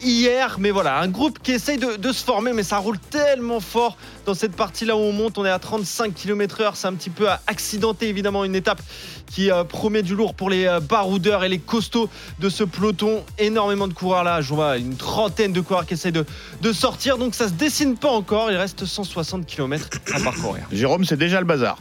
[0.01, 0.57] hier.
[0.59, 4.33] Mais voilà, un groupe qui essaye de, se former, mais ça roule tellement fort dans
[4.33, 5.37] cette partie-là où on monte.
[5.37, 6.71] On est à 35 km/h.
[6.75, 8.81] C'est un petit peu accidenté, évidemment, une étape
[9.27, 12.09] qui promet du lourd pour les baroudeurs et les costauds
[12.39, 13.23] de ce peloton.
[13.37, 14.41] Énormément de coureurs là.
[14.41, 16.25] Je vois une trentaine de coureurs qui essayent de,
[16.61, 17.17] de sortir.
[17.17, 18.51] Donc ça se dessine pas encore.
[18.51, 20.65] Il reste 160 km à parcourir.
[20.71, 21.77] Jérôme, c'est déjà le bazar.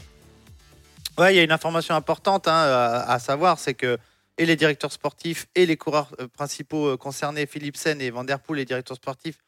[1.19, 3.97] Il y a une information importante hein, à, savoir, c'est que
[4.39, 8.99] les directeurs sportifs et les coureurs euh, principaux euh, concernés, Philipsen et Van les directeurs
[8.99, 9.39] sportifs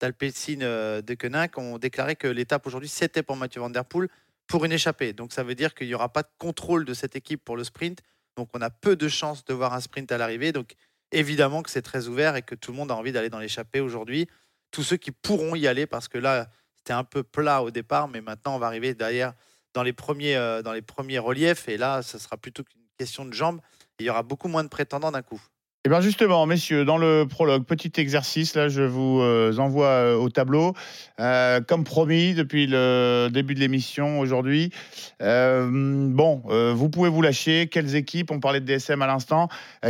[0.00, 3.72] d'Alpecin euh, de Koenig, ont déclaré que l'étape aujourd'hui, c'était pour Mathieu Van
[4.46, 5.12] pour une échappée.
[5.12, 7.64] Donc ça veut dire qu'il n'y aura pas de contrôle de cette équipe pour le
[7.64, 7.98] sprint.
[8.36, 10.52] Donc on a peu de chances de voir un sprint à l'arrivée.
[10.52, 10.76] Donc
[11.10, 13.80] évidemment que c'est très ouvert et que tout le monde a envie d'aller dans l'échappée
[13.80, 14.28] aujourd'hui.
[14.70, 18.06] Tous ceux qui pourront y aller, parce que là, c'était un peu plat au départ,
[18.06, 19.34] mais maintenant on va arriver derrière
[19.74, 21.68] dans les premiers, euh, dans les premiers reliefs.
[21.68, 23.60] Et là, ce sera plutôt qu'une question de jambes.
[23.98, 25.40] Il y aura beaucoup moins de prétendants d'un coup.
[25.84, 30.16] Eh bien justement, messieurs, dans le prologue, petit exercice, là, je vous euh, envoie euh,
[30.16, 30.74] au tableau.
[31.16, 34.70] Comme promis depuis le début de l'émission aujourd'hui.
[35.20, 36.42] Bon,
[36.74, 37.68] vous pouvez vous lâcher.
[37.68, 39.48] Quelles équipes, on parlait de DSM à l'instant,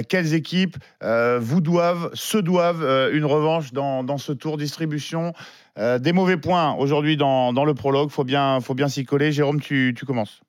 [0.08, 5.34] quelles équipes vous doivent, se doivent une revanche dans ce tour distribution?
[5.78, 9.32] Euh, Des mauvais points aujourd'hui dans, le prologue, faut bien, faut bien s'y coller.
[9.32, 10.40] Jérôme, tu, commences.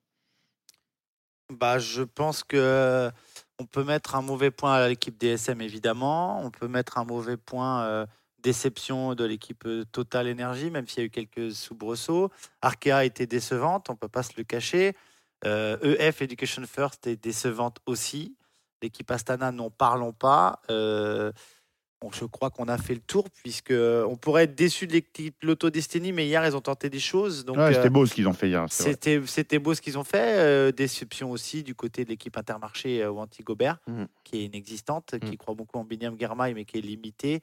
[1.50, 3.10] Bah, je pense que
[3.58, 6.40] on peut mettre un mauvais point à l'équipe DSM évidemment.
[6.42, 8.06] On peut mettre un mauvais point euh,
[8.40, 12.30] déception de l'équipe euh, Total Energy, même s'il y a eu quelques soubresauts.
[12.62, 14.96] Arkea a été décevante, on peut pas se le cacher.
[15.44, 18.36] Euh, EF Education First est décevante aussi.
[18.82, 20.60] L'équipe Astana, n'en parlons pas.
[20.70, 21.32] Euh,
[22.00, 25.36] bon, je crois qu'on a fait le tour puisque on pourrait être déçu de l'équipe
[25.42, 27.44] Lotto Destiny, mais hier ils ont tenté des choses.
[27.44, 28.66] Donc, Ouais, euh, C'était beau ce qu'ils ont fait hier.
[28.70, 30.38] c'était, c'était beau ce qu'ils ont fait.
[30.38, 34.08] Euh, déception aussi du côté de l'équipe Intermarché euh, ou Anti-Gobert, Mhm.
[34.24, 35.36] qui est inexistante, qui Mhm.
[35.36, 37.42] croit beaucoup en Binyam Germain, mais qui est limitée.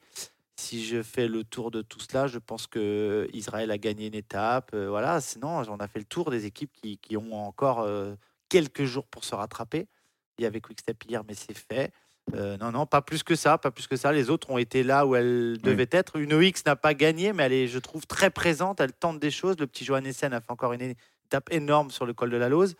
[0.56, 4.14] Si je fais le tour de tout cela, je pense que Israël a gagné une
[4.16, 4.70] étape.
[4.74, 8.16] euh, voilà, sinon, on a fait le tour des équipes qui, qui ont encore euh,
[8.48, 9.86] quelques jours pour se rattraper.
[10.36, 11.92] Il y avait Quickstep hier, mais c'est fait.
[12.34, 14.12] Euh, non, non, pas plus que ça, pas plus que ça.
[14.12, 16.16] Les autres ont été là où elles devaient être.
[16.16, 18.80] Une OX n'a pas gagné, mais elle est, je trouve, très présente.
[18.80, 19.56] Elle tente des choses.
[19.58, 20.94] Le petit Johannessen a fait encore une
[21.26, 22.76] étape énorme sur le col de la Lose.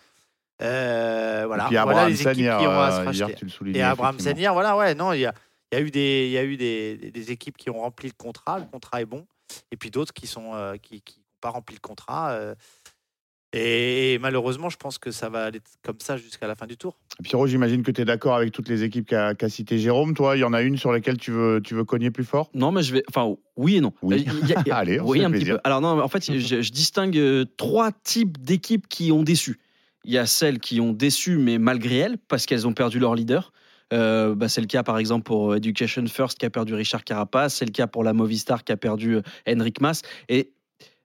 [0.61, 3.25] Euh, voilà, Et puis voilà Abraham les équipes hier, qui ont à se euh, racheter.
[3.27, 3.79] hier, tu le soulignais.
[3.79, 4.37] Et Abraham effectivement.
[4.37, 5.33] Senior, voilà, ouais, non, il y a,
[5.71, 8.59] il y a eu, des, y a eu des, équipes qui ont rempli le contrat,
[8.59, 9.27] le contrat est bon,
[9.71, 12.37] et puis d'autres qui sont euh, qui qui n'ont pas rempli le contrat.
[13.53, 16.99] Et, malheureusement, je pense que ça va aller comme ça jusqu'à la fin du tour.
[17.23, 20.15] Pierrot, j'imagine que tu es d'accord avec toutes les équipes qu'a cité Jérôme.
[20.15, 22.51] Toi, il y en a une sur laquelle tu veux, tu veux cogner plus fort?
[22.55, 23.03] Non, mais je vais.
[23.09, 23.93] Enfin, oui et non.
[24.03, 24.27] Oui.
[24.29, 25.59] Euh, il y a- y a- Allez, on oui, un petit peu.
[25.65, 29.59] Alors, non, en fait, je, je distingue euh, trois types d'équipes qui ont déçu.
[30.05, 33.15] Il y a celles qui ont déçu, mais malgré elles, parce qu'elles ont perdu leur
[33.15, 33.53] leader.
[33.95, 37.55] Euh, bah, c'est le cas, par exemple, pour Education First qui a perdu Richard Carapace.
[37.57, 39.19] C'est le cas pour la Movistar qui a perdu
[39.49, 40.03] Henrik Mas.
[40.29, 40.53] Et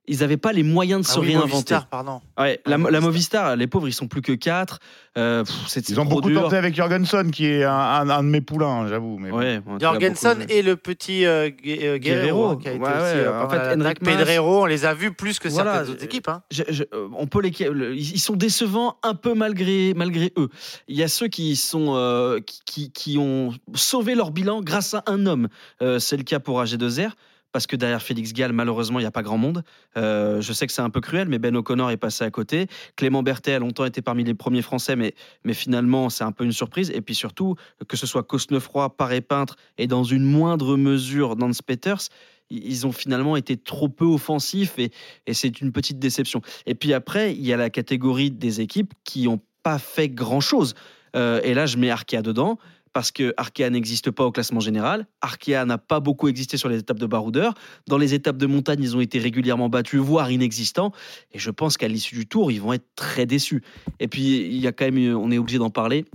[0.08, 1.52] ils n'avaient pas les moyens de Ah se oui, réinventer.
[1.54, 2.22] Movistar, pardon.
[2.38, 3.56] Ouais, Ah, la, la Movistar.
[3.56, 4.80] Les pauvres, ils sont plus que quatre.
[5.18, 6.42] Euh, pff, c'est Ils ont beaucoup dur.
[6.44, 9.18] tenté avec Jorgensen, qui est un, un- un de mes poulains, hein, j'avoue.
[9.20, 9.32] mais.
[9.32, 12.90] Ouais, bon, Jorgensen beaucoup et le petit euh, Gue- Guerrero, hein, qui a été Ouais,
[12.90, 15.94] aussi, ouais, euh, en fait, Mas- Pedrero, on les a vus plus que Voilà, certaines
[15.94, 16.28] autres équipes.
[16.28, 16.42] hein.
[16.52, 20.34] Je- je- euh, on peut les, le- ils ils sont décevants un peu malgré, malgré
[20.38, 20.50] eux.
[20.88, 24.96] Il y a ceux qui, sont, euh, qui, qui- qui ont sauvé leur bilan grâce
[24.96, 25.48] à un homme.
[25.82, 27.12] Euh, c'est le cas pour AG2R.
[27.54, 29.64] Parce que derrière Félix Gall, malheureusement, il n'y a pas grand monde.
[29.96, 32.68] Euh, je sais que c'est un peu cruel, mais Ben O'Connor est passé à côté.
[32.96, 35.14] Clément Berthet a longtemps été parmi les premiers Français, mais,
[35.46, 36.92] mais finalement, c'est un peu une surprise.
[36.94, 37.56] Et puis surtout,
[37.88, 42.10] que ce soit Cosnefroy, Paré Peintre et dans une moindre mesure Nance Peters,
[42.50, 44.92] ils ont finalement été trop peu offensifs et,
[45.28, 46.42] et c'est une petite déception.
[46.66, 50.74] Et puis après, il y a la catégorie des équipes qui n'ont pas fait grand-chose.
[51.16, 52.58] Euh, et là, je mets Arkea dedans
[52.94, 55.08] parce que Arkea n'existe pas au classement général.
[55.22, 57.56] Arkea n'a pas beaucoup existé sur les étapes de baroudeur.
[57.88, 60.92] Dans les étapes de montagne, ils ont été régulièrement battus, voire inexistants.
[61.32, 63.64] Et je pense qu'à l'issue du tour, ils vont être très déçus.
[64.00, 66.06] Et puis, il y a quand même, on est obligé d'en parler,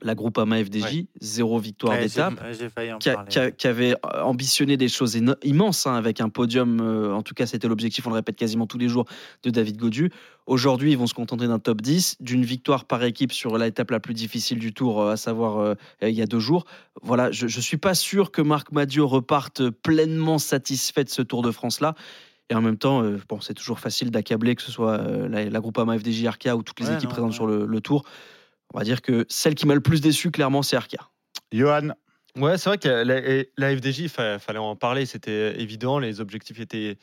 [0.00, 1.06] la Groupama FDJ, Ouais.
[1.20, 2.34] zéro victoire Ouais, d'étape
[3.56, 6.80] qui, avait ambitionné des choses immenses hein, avec un podium.
[6.80, 9.06] euh, en tout cas, c'était l'objectif, on le répète quasiment tous les jours,
[9.42, 10.10] de David Godu.
[10.46, 14.00] Aujourd'hui, ils vont se contenter d'un top 10, d'une victoire par équipe sur l'étape la
[14.00, 16.64] plus difficile du tour, euh, à savoir euh, il y a deux jours.
[17.02, 21.42] Voilà, je ne suis pas sûr que Marc Madio reparte pleinement satisfait de ce Tour
[21.42, 21.94] de France-là.
[22.50, 25.44] Et en même temps, euh, bon, c'est toujours facile d'accabler que ce soit euh, la,
[25.44, 28.04] la Groupama FDJ Arkea ou toutes les Ouais, équipes non, présentes sur le, le Tour.
[28.74, 31.10] On va dire que celle qui m'a le plus déçu, clairement, c'est Arkea.
[31.52, 31.90] Johan,
[32.36, 36.20] Ouais, c'est vrai que la, la FDJ, il fa- fallait en parler, c'était évident, les
[36.20, 36.96] objectifs étaient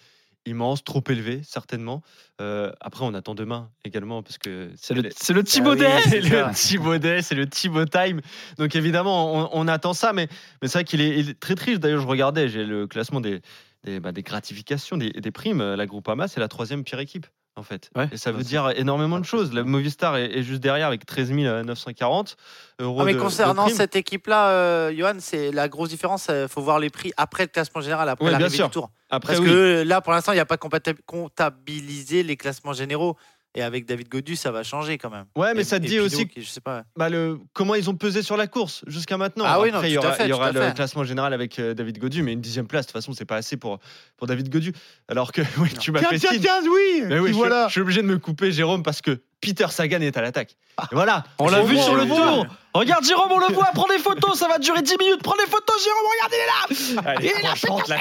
[0.46, 2.04] immenses, trop élevés, certainement.
[2.40, 6.22] Euh, après, on attend demain également, parce que C'est le, c'est le Thibaudet oui, c'est
[6.22, 8.22] le Thibaudet, c'est le Thibaut Time.
[8.58, 10.28] Donc évidemment, on, on attend ça, mais,
[10.62, 11.80] mais c'est vrai qu'il est, très triste.
[11.80, 13.42] D'ailleurs, je regardais, j'ai le classement des,
[13.84, 15.64] des, bah, des gratifications, des, des primes.
[15.74, 17.26] La Groupama, c'est la troisième pire équipe.
[17.58, 17.90] En fait.
[17.96, 18.10] Ouais.
[18.12, 19.54] Et ça veut dire énormément de choses.
[19.54, 22.36] La Movistar est, est juste derrière avec 13 940
[22.80, 22.98] euros.
[23.02, 26.28] Ah, mais de- concernant cette équipe-là, euh, Johan, c'est la grosse différence.
[26.30, 28.90] Il faut voir les prix après le classement général, après Ouais, l'arrivée du tour.
[29.10, 29.50] Après, Parce oui.
[29.50, 30.58] que là, pour l'instant, il n'y a pas
[31.06, 33.16] comptabilisé les classements généraux.
[33.58, 35.24] Et avec David Godu, ça va changer quand même.
[35.36, 36.84] Ouais, mais Et- ça te dit aussi qui- je sais pas.
[36.98, 39.46] bah, le, comment ils ont pesé sur la course jusqu'à maintenant.
[39.48, 40.76] Ah oui, Après, non, il y aura, fait, il y aura le fait.
[40.76, 43.38] classement général avec euh, David Godu, mais une dixième place, de toute façon, c'est pas
[43.38, 43.80] assez pour,
[44.18, 44.74] pour David Godu.
[45.08, 47.68] Alors que oui, tu m'as tiens, fait tiens, tiens, oui, Mais oui, je, voilà.
[47.68, 50.56] je suis obligé de me couper, Jérôme, parce que Peter Sagan est à l'attaque.
[50.78, 50.88] Ah.
[50.92, 51.24] Voilà.
[51.38, 52.48] On l'a vu sur le tour.
[52.74, 55.22] Regarde Jérôme, on le voit, prends des photos, ça va durer 10 minutes.
[55.24, 57.12] Prends des photos, Jérôme, regarde, il est là.
[57.12, 57.96] Allez, Il est là, franchement,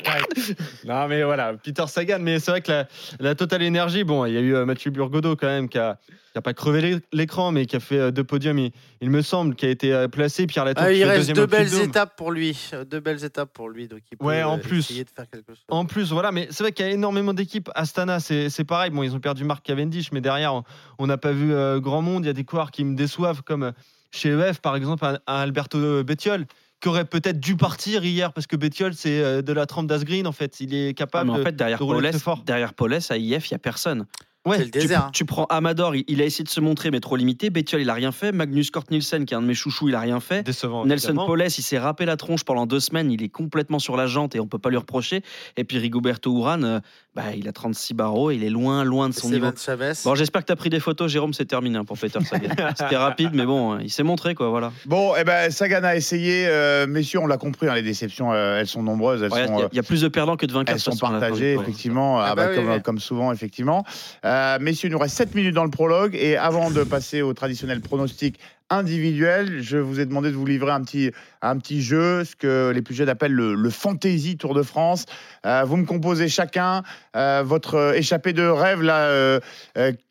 [0.84, 1.02] la.
[1.02, 2.18] Non, mais voilà, Peter Sagan.
[2.20, 2.86] Mais c'est vrai que la,
[3.20, 5.98] la totale énergie, bon, il y a eu euh, Mathieu Burgodeau quand même qui a,
[6.34, 9.08] qui a pas crevé l'é- l'écran, mais qui a fait euh, deux podiums, il, il
[9.08, 10.48] me semble, qui a été euh, placé.
[10.48, 12.58] Pierre Latour Ah, il reste deux belles étapes pour lui.
[12.72, 13.86] Euh, Deux belles étapes pour lui.
[13.86, 14.80] Donc il peut Ouais, en plus.
[14.80, 15.62] essayer de faire quelque chose.
[15.68, 17.70] En plus, voilà, mais c'est vrai qu'il y a énormément d'équipes.
[17.76, 18.90] Astana, c'est c'est pareil.
[18.90, 20.60] Bon, ils ont perdu Marc Cavendish, mais derrière,
[20.98, 22.24] on- n'a pas vu euh, grand monde.
[22.24, 23.72] Il y a des coureurs qui me déçoivent, comme
[24.10, 26.46] chez EF, par exemple, un, un Alberto Bettiol,
[26.80, 30.32] qui aurait peut-être dû partir hier, parce que Bettiol, c'est de la trempe d'Asgreen, en
[30.32, 30.58] fait.
[30.58, 32.42] Il est Ah, capable mais en de- fait, derrière de Paulès, fort.
[32.42, 34.04] derrière Paulès, à IF, il n'y a personne.
[34.46, 35.10] Ouais, C'est le Tu, désert.
[35.12, 37.48] tu prends Amador, il, il a essayé de se montrer, mais trop limité.
[37.50, 38.30] Bettiol, il a rien fait.
[38.32, 40.42] Magnus Kort Nielsen, qui est un de mes chouchous, il a rien fait.
[40.42, 40.84] décevant.
[40.84, 41.14] Nelson.
[41.14, 43.10] Paulès, il s'est râpé la tronche pendant deux semaines.
[43.10, 45.22] Il est complètement sur la jante et on peut pas lui reprocher.
[45.56, 46.80] Et puis Rigoberto Urán, euh,
[47.14, 48.30] bah, il a 36 barreaux.
[48.30, 49.50] Il est loin, loin de son niveau.
[49.56, 49.92] Chavez.
[50.04, 51.32] Bon, j'espère que tu as pris des photos, Jérôme.
[51.32, 52.48] C'est terminé hein, pour Peter Sagan.
[52.76, 54.48] C'était rapide, mais bon, il s'est montré, quoi.
[54.48, 54.72] Voilà.
[54.86, 56.46] Bon, eh ben, Sagan a essayé.
[56.48, 59.20] euh, messieurs, on l'a compris, hein, les déceptions, euh, elles sont nombreuses.
[59.22, 60.74] Il sont, y, a- euh, y a plus de perdants que de vainqueurs.
[60.74, 62.82] Elles sont partagées, effectivement, Ah ah bah bah, oui, comme, oui.
[62.82, 63.84] comme souvent, effectivement.
[64.24, 66.14] Euh, messieurs, il nous reste 7 minutes dans le prologue.
[66.14, 68.38] Et avant de passer au traditionnel pronostic
[68.70, 71.10] individuel, je vous ai demandé de vous livrer un petit,
[71.42, 75.06] un petit jeu, ce que les plus jeunes appellent le, Fantasy Tour de France.
[75.46, 76.82] Euh, vous me composez chacun
[77.16, 79.06] euh, votre échappée de rêve, là.
[79.06, 79.40] euh,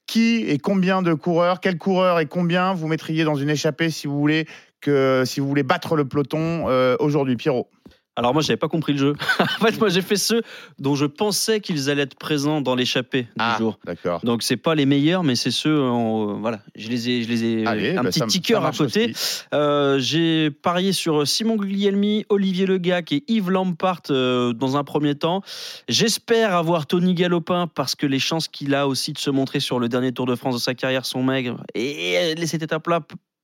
[0.06, 4.06] qui et combien de coureurs, quel coureur et combien vous mettriez dans une échappée si
[4.06, 4.46] vous voulez
[4.82, 6.66] que si vous voulez battre le peloton
[7.00, 7.70] aujourd'hui, Pierrot.
[8.16, 9.14] Alors moi, j'avais pas compris le jeu.
[9.40, 10.42] en fait, moi, j'ai fait ceux
[10.78, 13.80] dont je pensais qu'ils allaient être présents dans l'échappée du jour.
[13.86, 14.20] d'accord.
[14.24, 15.82] Donc c'est pas les meilleurs, mais c'est ceux.
[15.82, 17.66] en- voilà, je les ai, je les ai.
[17.66, 19.14] Allez, un bah, petit ça- ticker ça à côté.
[19.54, 25.16] Euh, j'ai parié sur Simon Guglielmi, Olivier Legac et Yves Lampart euh, dans un premier
[25.16, 25.42] temps.
[25.90, 29.80] J'espère avoir Tony Galopin parce que les chances qu'il a aussi de se montrer sur
[29.80, 31.64] le dernier Tour de France de sa carrière sont maigres.
[31.74, 33.02] Et cette étape-là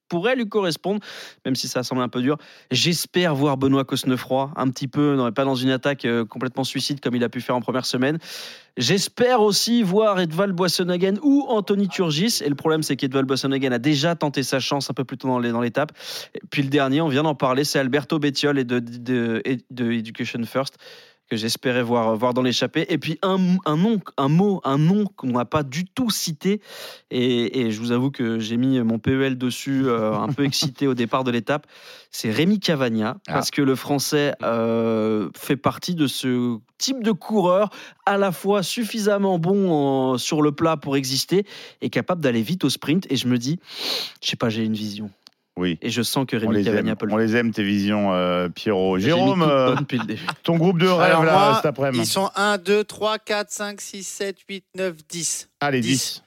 [0.09, 0.99] pourrait lui correspondre,
[1.45, 2.37] même si ça semble un peu dur.
[2.71, 6.99] J'espère voir Benoît Cosnefroy un petit peu, non, pas dans une attaque euh, complètement suicide
[6.99, 8.17] comme il a pu faire en première semaine.
[8.77, 12.41] J'espère aussi voir Edvald Boissonhagen ou Anthony Turgis.
[12.43, 15.27] Et le problème, c'est qu'Edvald Boissonhagen a déjà tenté sa chance un peu plus tôt
[15.27, 15.91] dans l'étape.
[16.49, 19.41] Puis le dernier, on vient d'en parler, c'est Alberto Bettiol et de
[19.91, 20.77] Education First
[21.29, 22.85] que j'espérais voir, voir dans l'échappée.
[22.89, 26.61] Et puis un, un nom, un mot, un nom qu'on n'a pas du tout cité.
[27.11, 30.87] Et, et je vous avoue que j'ai mis mon PEL dessus, euh, un peu excité
[30.87, 31.67] au départ de l'étape.
[32.11, 33.33] C'est Rémi Cavagna, Ah.
[33.33, 37.69] parce que le français euh, fait partie de ce type de coureur
[38.05, 41.45] à la fois suffisamment bon euh, sur le plat pour exister
[41.81, 43.05] et capable d'aller vite au sprint.
[43.11, 43.59] Et je me dis,
[44.23, 45.11] je sais pas, j'ai une vision.
[45.59, 45.77] Oui.
[45.81, 47.63] Et je sens que On Rémi les, Cavagna aime, peut le on les aime, tes
[47.63, 48.97] visions, euh, Pierrot.
[48.97, 49.75] Jérôme, euh,
[50.43, 52.03] ton groupe de rêve Alors là, moi, cet après-midi.
[52.03, 55.49] Ils sont 1, 2, 3, 4, 5, 6, 7, 8, 9, 10.
[55.59, 55.89] Allez, 10.
[55.89, 56.23] 10.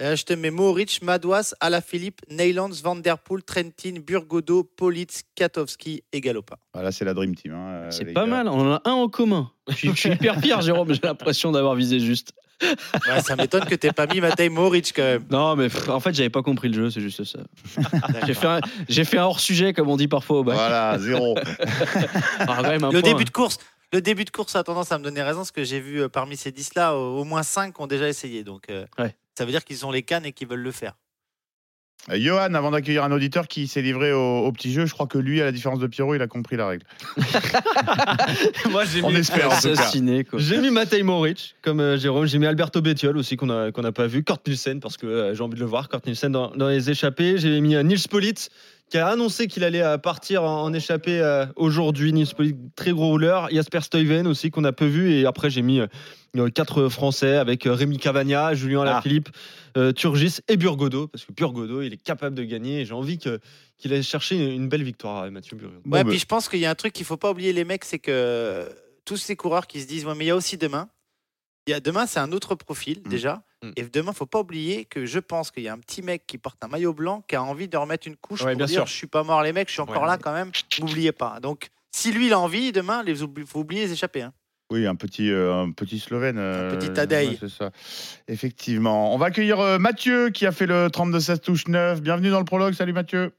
[0.00, 5.22] Et là, je te mets Moritz, Madouas, Alaphilippe, Neylands, Van Der Poel, Trentin, Burgodo, Politz,
[5.34, 6.54] Katowski et Galopin.
[6.72, 7.52] Voilà, c'est la Dream Team.
[7.52, 8.26] hein, euh, C'est pas gars.
[8.30, 9.50] mal, on en a un en commun.
[9.66, 12.32] Je suis, je suis hyper fier, Jérôme, j'ai l'impression d'avoir visé juste.
[12.62, 15.24] Ouais, ça m'étonne que t'aies pas mis Matej Moritz quand même.
[15.30, 17.38] Non, mais en fait, j'avais pas compris le jeu, c'est juste ça.
[18.26, 20.56] J'ai fait, un, j'ai fait un hors-sujet, comme on dit parfois au bac.
[20.56, 21.36] Voilà, zéro.
[22.40, 23.12] Ah, quand même, un Le point.
[23.12, 23.58] début de course.
[23.92, 26.08] Le début de course a tendance à me donner raison, parce que j'ai vu euh,
[26.08, 28.44] parmi ces 10-là, au au moins 5 ont déjà essayé.
[28.44, 29.14] Donc, euh, Ouais.
[29.36, 30.92] ça veut dire qu'ils ont les cannes et qu'ils veulent le faire.
[32.10, 35.06] Euh, Johan, avant d'accueillir un auditeur qui s'est livré au, au petit jeu, je crois
[35.06, 36.84] que lui, à la différence de Pierrot, il a compris la règle.
[38.70, 39.18] Moi, j'ai On mis.
[39.18, 40.38] Assassiné, quoi.
[40.38, 42.26] j'ai mis Matej Moric, comme euh, Jérôme.
[42.26, 44.24] J'ai mis Alberto Bettiol aussi, qu'on n'a qu'on n'a pas vu.
[44.24, 45.88] Kort Nielsen, parce que euh, j'ai envie de le voir.
[45.88, 47.38] Kort Nielsen dans, dans les échappées.
[47.38, 48.48] J'ai mis euh, Nils Politz,
[48.90, 52.12] qui a annoncé qu'il allait euh, partir en, en échappée euh, aujourd'hui.
[52.12, 53.48] Nils Politz, très gros rouleur.
[53.50, 55.12] Jasper Stuyven aussi, qu'on a peu vu.
[55.12, 59.28] Et après, j'ai mis euh, quatre Français avec Rémi Cavagna, Julien Alaphilippe,
[59.76, 62.80] euh, Turgis et Burgodo, parce que Burgodo, il est capable de gagner.
[62.80, 63.40] Et j'ai envie que-
[63.78, 65.80] qu'il aille chercher une, une belle victoire, Mathieu Burgodo.
[65.84, 67.52] Bon, ouais, bah, puis je pense qu'il y a un truc qu'il faut pas oublier,
[67.52, 68.68] les mecs, c'est que
[69.04, 70.88] tous ces coureurs qui se disent, ouais, mais il y a aussi demain.
[71.66, 73.08] Il y a demain, c'est un autre profil Mm.
[73.10, 73.42] déjà.
[73.62, 73.70] Mm.
[73.76, 76.38] Et demain, faut pas oublier que je pense qu'il y a un petit mec qui
[76.38, 78.80] porte un maillot blanc qui a envie de remettre une couche Ouais, pour bien dire
[78.80, 78.86] sûr.
[78.86, 80.08] je suis pas mort les mecs, je suis encore Ouais.
[80.08, 80.50] là quand même.
[80.80, 81.40] N'oubliez pas.
[81.40, 84.22] Donc si lui il a envie demain, il faut oublier les échappés.
[84.22, 84.32] hein.
[84.70, 86.36] Oui, un petit, euh, un petit Slovène.
[86.38, 87.70] euh, petit ouais, c'est ça.
[88.28, 89.14] Effectivement.
[89.14, 92.02] On va accueillir euh, Mathieu qui a fait le 32-16 touche 9.
[92.02, 92.74] Bienvenue dans le prologue.
[92.74, 93.32] Salut Mathieu.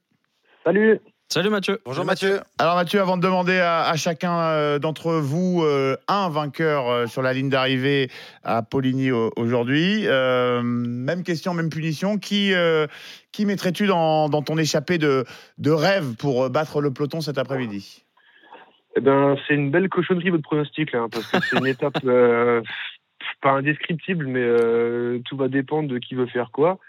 [0.66, 1.00] Salut.
[1.32, 1.80] Salut Mathieu.
[1.86, 2.40] Bonjour Mathieu.
[2.58, 7.06] Alors Mathieu, avant de demander à, à chacun euh, d'entre vous euh, un vainqueur euh,
[7.06, 8.10] sur la ligne d'arrivée
[8.44, 12.18] à Poligny au- aujourd'hui, euh, même question, même punition.
[12.18, 12.88] Qui, euh,
[13.32, 15.24] qui mettrais-tu dans, dans ton échappée de,
[15.60, 18.04] de rêve pour battre le peloton cet après-midi?
[18.98, 22.00] Eh ben, c'est une belle cochonnerie votre pronostic là, hein, parce que c'est une étape
[22.06, 22.64] euh,
[23.44, 26.80] pas indescriptible, mais euh, tout va dépendre de qui veut faire quoi.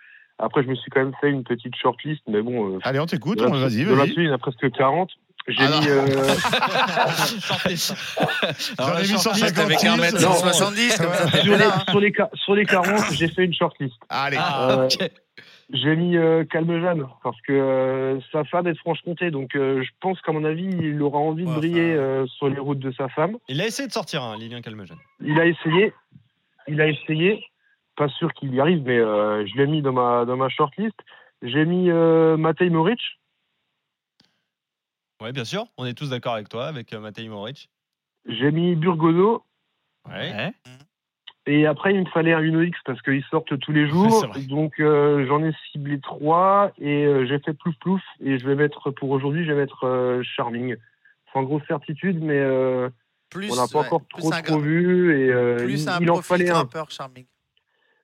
[0.42, 2.76] Après, je me suis quand même fait une petite shortlist, mais bon.
[2.76, 3.40] euh, Allez, on t'écoute.
[3.40, 4.24] là- Vas-y, de là-dessus, vas-y.
[4.24, 5.10] il y en a presque 40.
[5.48, 5.88] J'ai mis.
[5.88, 6.06] euh,
[8.78, 9.58] J'en ai mis 150.
[9.58, 10.32] Avec un mètre Non.
[10.34, 11.84] 70, comme ça, t'es sur, les, hein.
[11.88, 13.94] sur, les, sur les 40, j'ai fait une shortlist.
[14.08, 14.36] Allez.
[14.38, 15.10] Ah, Euh, ok.
[15.72, 19.82] J'ai mis euh, Calme Jeanne parce que euh, sa femme est de Franche-Comté, donc euh,
[19.84, 22.90] je pense qu'à mon avis, il aura envie de briller euh, sur les routes de
[22.90, 23.36] sa femme.
[23.48, 24.98] Il a essayé de sortir, hein, Lilian Calmejeune.
[25.20, 25.92] Il a essayé,
[26.66, 27.44] il a essayé,
[27.96, 30.96] pas sûr qu'il y arrive, mais euh, je l'ai mis dans ma dans ma shortlist.
[31.42, 33.00] J'ai mis euh, Matej Moric.
[35.22, 35.66] Ouais, bien sûr.
[35.76, 37.70] On est tous d'accord avec toi, avec euh, Matej Moric.
[38.26, 39.44] J'ai mis Burgodo.
[40.08, 40.32] Ouais.
[40.32, 40.52] Ouais.
[41.46, 44.26] Et après, il me fallait un Uno X parce qu'ils sortent tous les jours.
[44.48, 48.02] Donc, euh, j'en ai ciblé trois et euh, j'ai fait plouf plouf.
[48.20, 50.76] Et je vais mettre, pour aujourd'hui, je vais mettre euh, Charming.
[51.32, 52.90] Sans grosse certitude, mais euh,
[53.30, 55.16] Plus, on n'a pas ouais, encore trop, un trop vu.
[55.16, 56.68] Et euh, Plus il, un il en profil fallait un.
[56.88, 57.26] charming.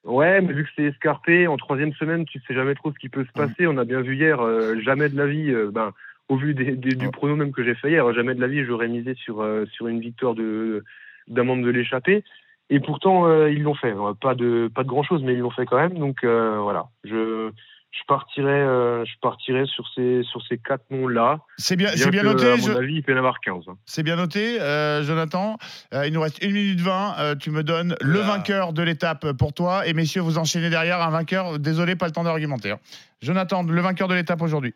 [0.07, 3.09] Ouais, mais vu que c'est escarpé, en troisième semaine, tu sais jamais trop ce qui
[3.09, 3.67] peut se passer.
[3.67, 5.93] On a bien vu hier, euh, jamais de la vie, euh, ben,
[6.29, 8.65] au vu des, des- du prono même que j'ai fait hier, jamais de la vie,
[8.65, 10.85] j'aurais misé sur, euh, sur une victoire de
[11.29, 12.23] d'un membre de l'échappée.
[12.71, 13.95] Et pourtant, euh, ils l'ont fait.
[14.21, 15.99] Pas de, pas de grand chose, mais ils l'ont fait quand même.
[15.99, 17.51] Donc euh, voilà, je,
[17.93, 21.39] je partirai, euh, je partirai sur ces, sur ces quatre noms-là.
[21.57, 22.47] C'est bien, Bien c'est bien que, noté.
[22.53, 23.65] À je- mon avis, il peut y en avoir 15.
[23.69, 23.77] hein.
[23.87, 25.57] C'est bien noté, euh, Jonathan.
[25.95, 27.15] Euh, il nous reste 1 minute 20.
[27.19, 29.87] Euh, tu me donnes le vainqueur de l'étape pour toi.
[29.87, 31.59] Et messieurs, vous enchaînez derrière un vainqueur.
[31.59, 32.73] Désolé, pas le temps d'argumenter.
[32.73, 32.79] hein.
[33.23, 34.75] Jonathan, le vainqueur de l'étape aujourd'hui.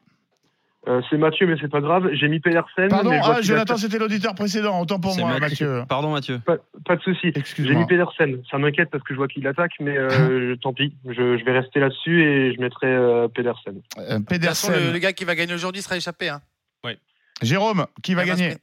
[0.89, 2.09] Euh, c'est Mathieu, mais c'est pas grave.
[2.12, 2.89] J'ai mis Pedersen.
[2.89, 4.81] Pardon, mais ah, Jonathan, c'était l'auditeur précédent.
[4.81, 5.68] Autant pour moi, Mathieu.
[5.68, 5.85] Mathieu.
[5.89, 6.39] Pardon, Mathieu.
[6.39, 6.57] Pas,
[6.87, 7.33] pas de souci.
[7.59, 8.43] J'ai mis Pedersen.
[8.51, 10.95] Ça m'inquiète parce que je vois qu'il attaque, mais euh, tant pis.
[11.07, 13.83] Je, je vais rester là-dessus et je mettrai euh, Pedersen.
[13.99, 14.93] Euh, De toute façon, le, Pedersen.
[14.95, 16.28] le gars qui va gagner aujourd'hui sera échappé.
[16.31, 16.41] Hein.
[17.43, 18.55] Jérôme, qui va gagner.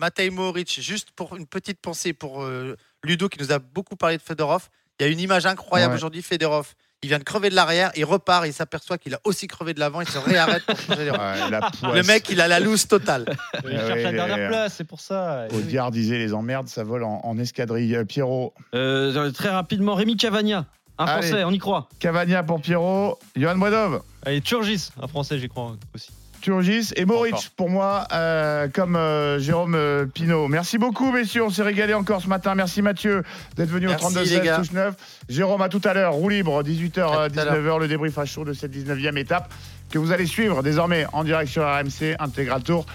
[0.00, 4.16] Matej Moric, juste pour une petite pensée pour euh, Ludo qui nous a beaucoup parlé
[4.16, 4.68] de Fedorov.
[4.98, 5.96] Il y a une image incroyable Ouais.
[5.98, 6.74] aujourd'hui, Fedorov.
[7.04, 9.78] Il vient de crever de l'arrière, il repart, il s'aperçoit qu'il a aussi crevé de
[9.78, 11.16] l'avant, il se réarrête pour changer les roues.
[11.18, 13.24] Ouais, la Le mec, il a la loose totale.
[13.64, 15.46] Il Ah cherche oui, la dernière place, c'est pour ça.
[15.54, 17.94] Audiard disait les emmerdes, ça vole en, en escadrille.
[17.94, 20.66] Euh, Pierrot, Euh, très rapidement, Rémi Cavagna.
[21.00, 21.28] Un Allez.
[21.28, 21.88] Français, on y croit.
[22.00, 26.10] Cavagna pour Pierrot, Johan Bredov, Allez, Turgis, un français, j'y crois aussi.
[26.40, 27.42] Turgis et Encore.
[27.56, 30.48] pour moi, euh, comme euh, Jérôme euh, Pinault.
[30.48, 31.44] Merci beaucoup, messieurs.
[31.44, 32.54] On s'est régalé encore ce matin.
[32.54, 33.22] Merci Mathieu
[33.56, 34.56] d'être venu Merci, au 32 les 16 gars.
[34.56, 34.94] touche 9.
[35.28, 36.14] Jérôme, à tout à l'heure.
[36.14, 39.52] Roue libre, 18h, À tout à 19h, le débrief à chaud de cette 19e étape
[39.90, 42.86] que vous allez suivre désormais en direct sur RMC Intégral Tour.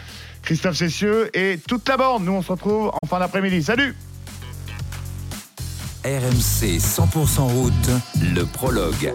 [0.44, 2.26] Christophe Cessieux et toute la bande.
[2.26, 3.64] Nous, on se retrouve en fin d'après-midi.
[3.64, 3.96] Salut
[6.06, 7.74] RMC 100% route,
[8.36, 9.14] le prologue.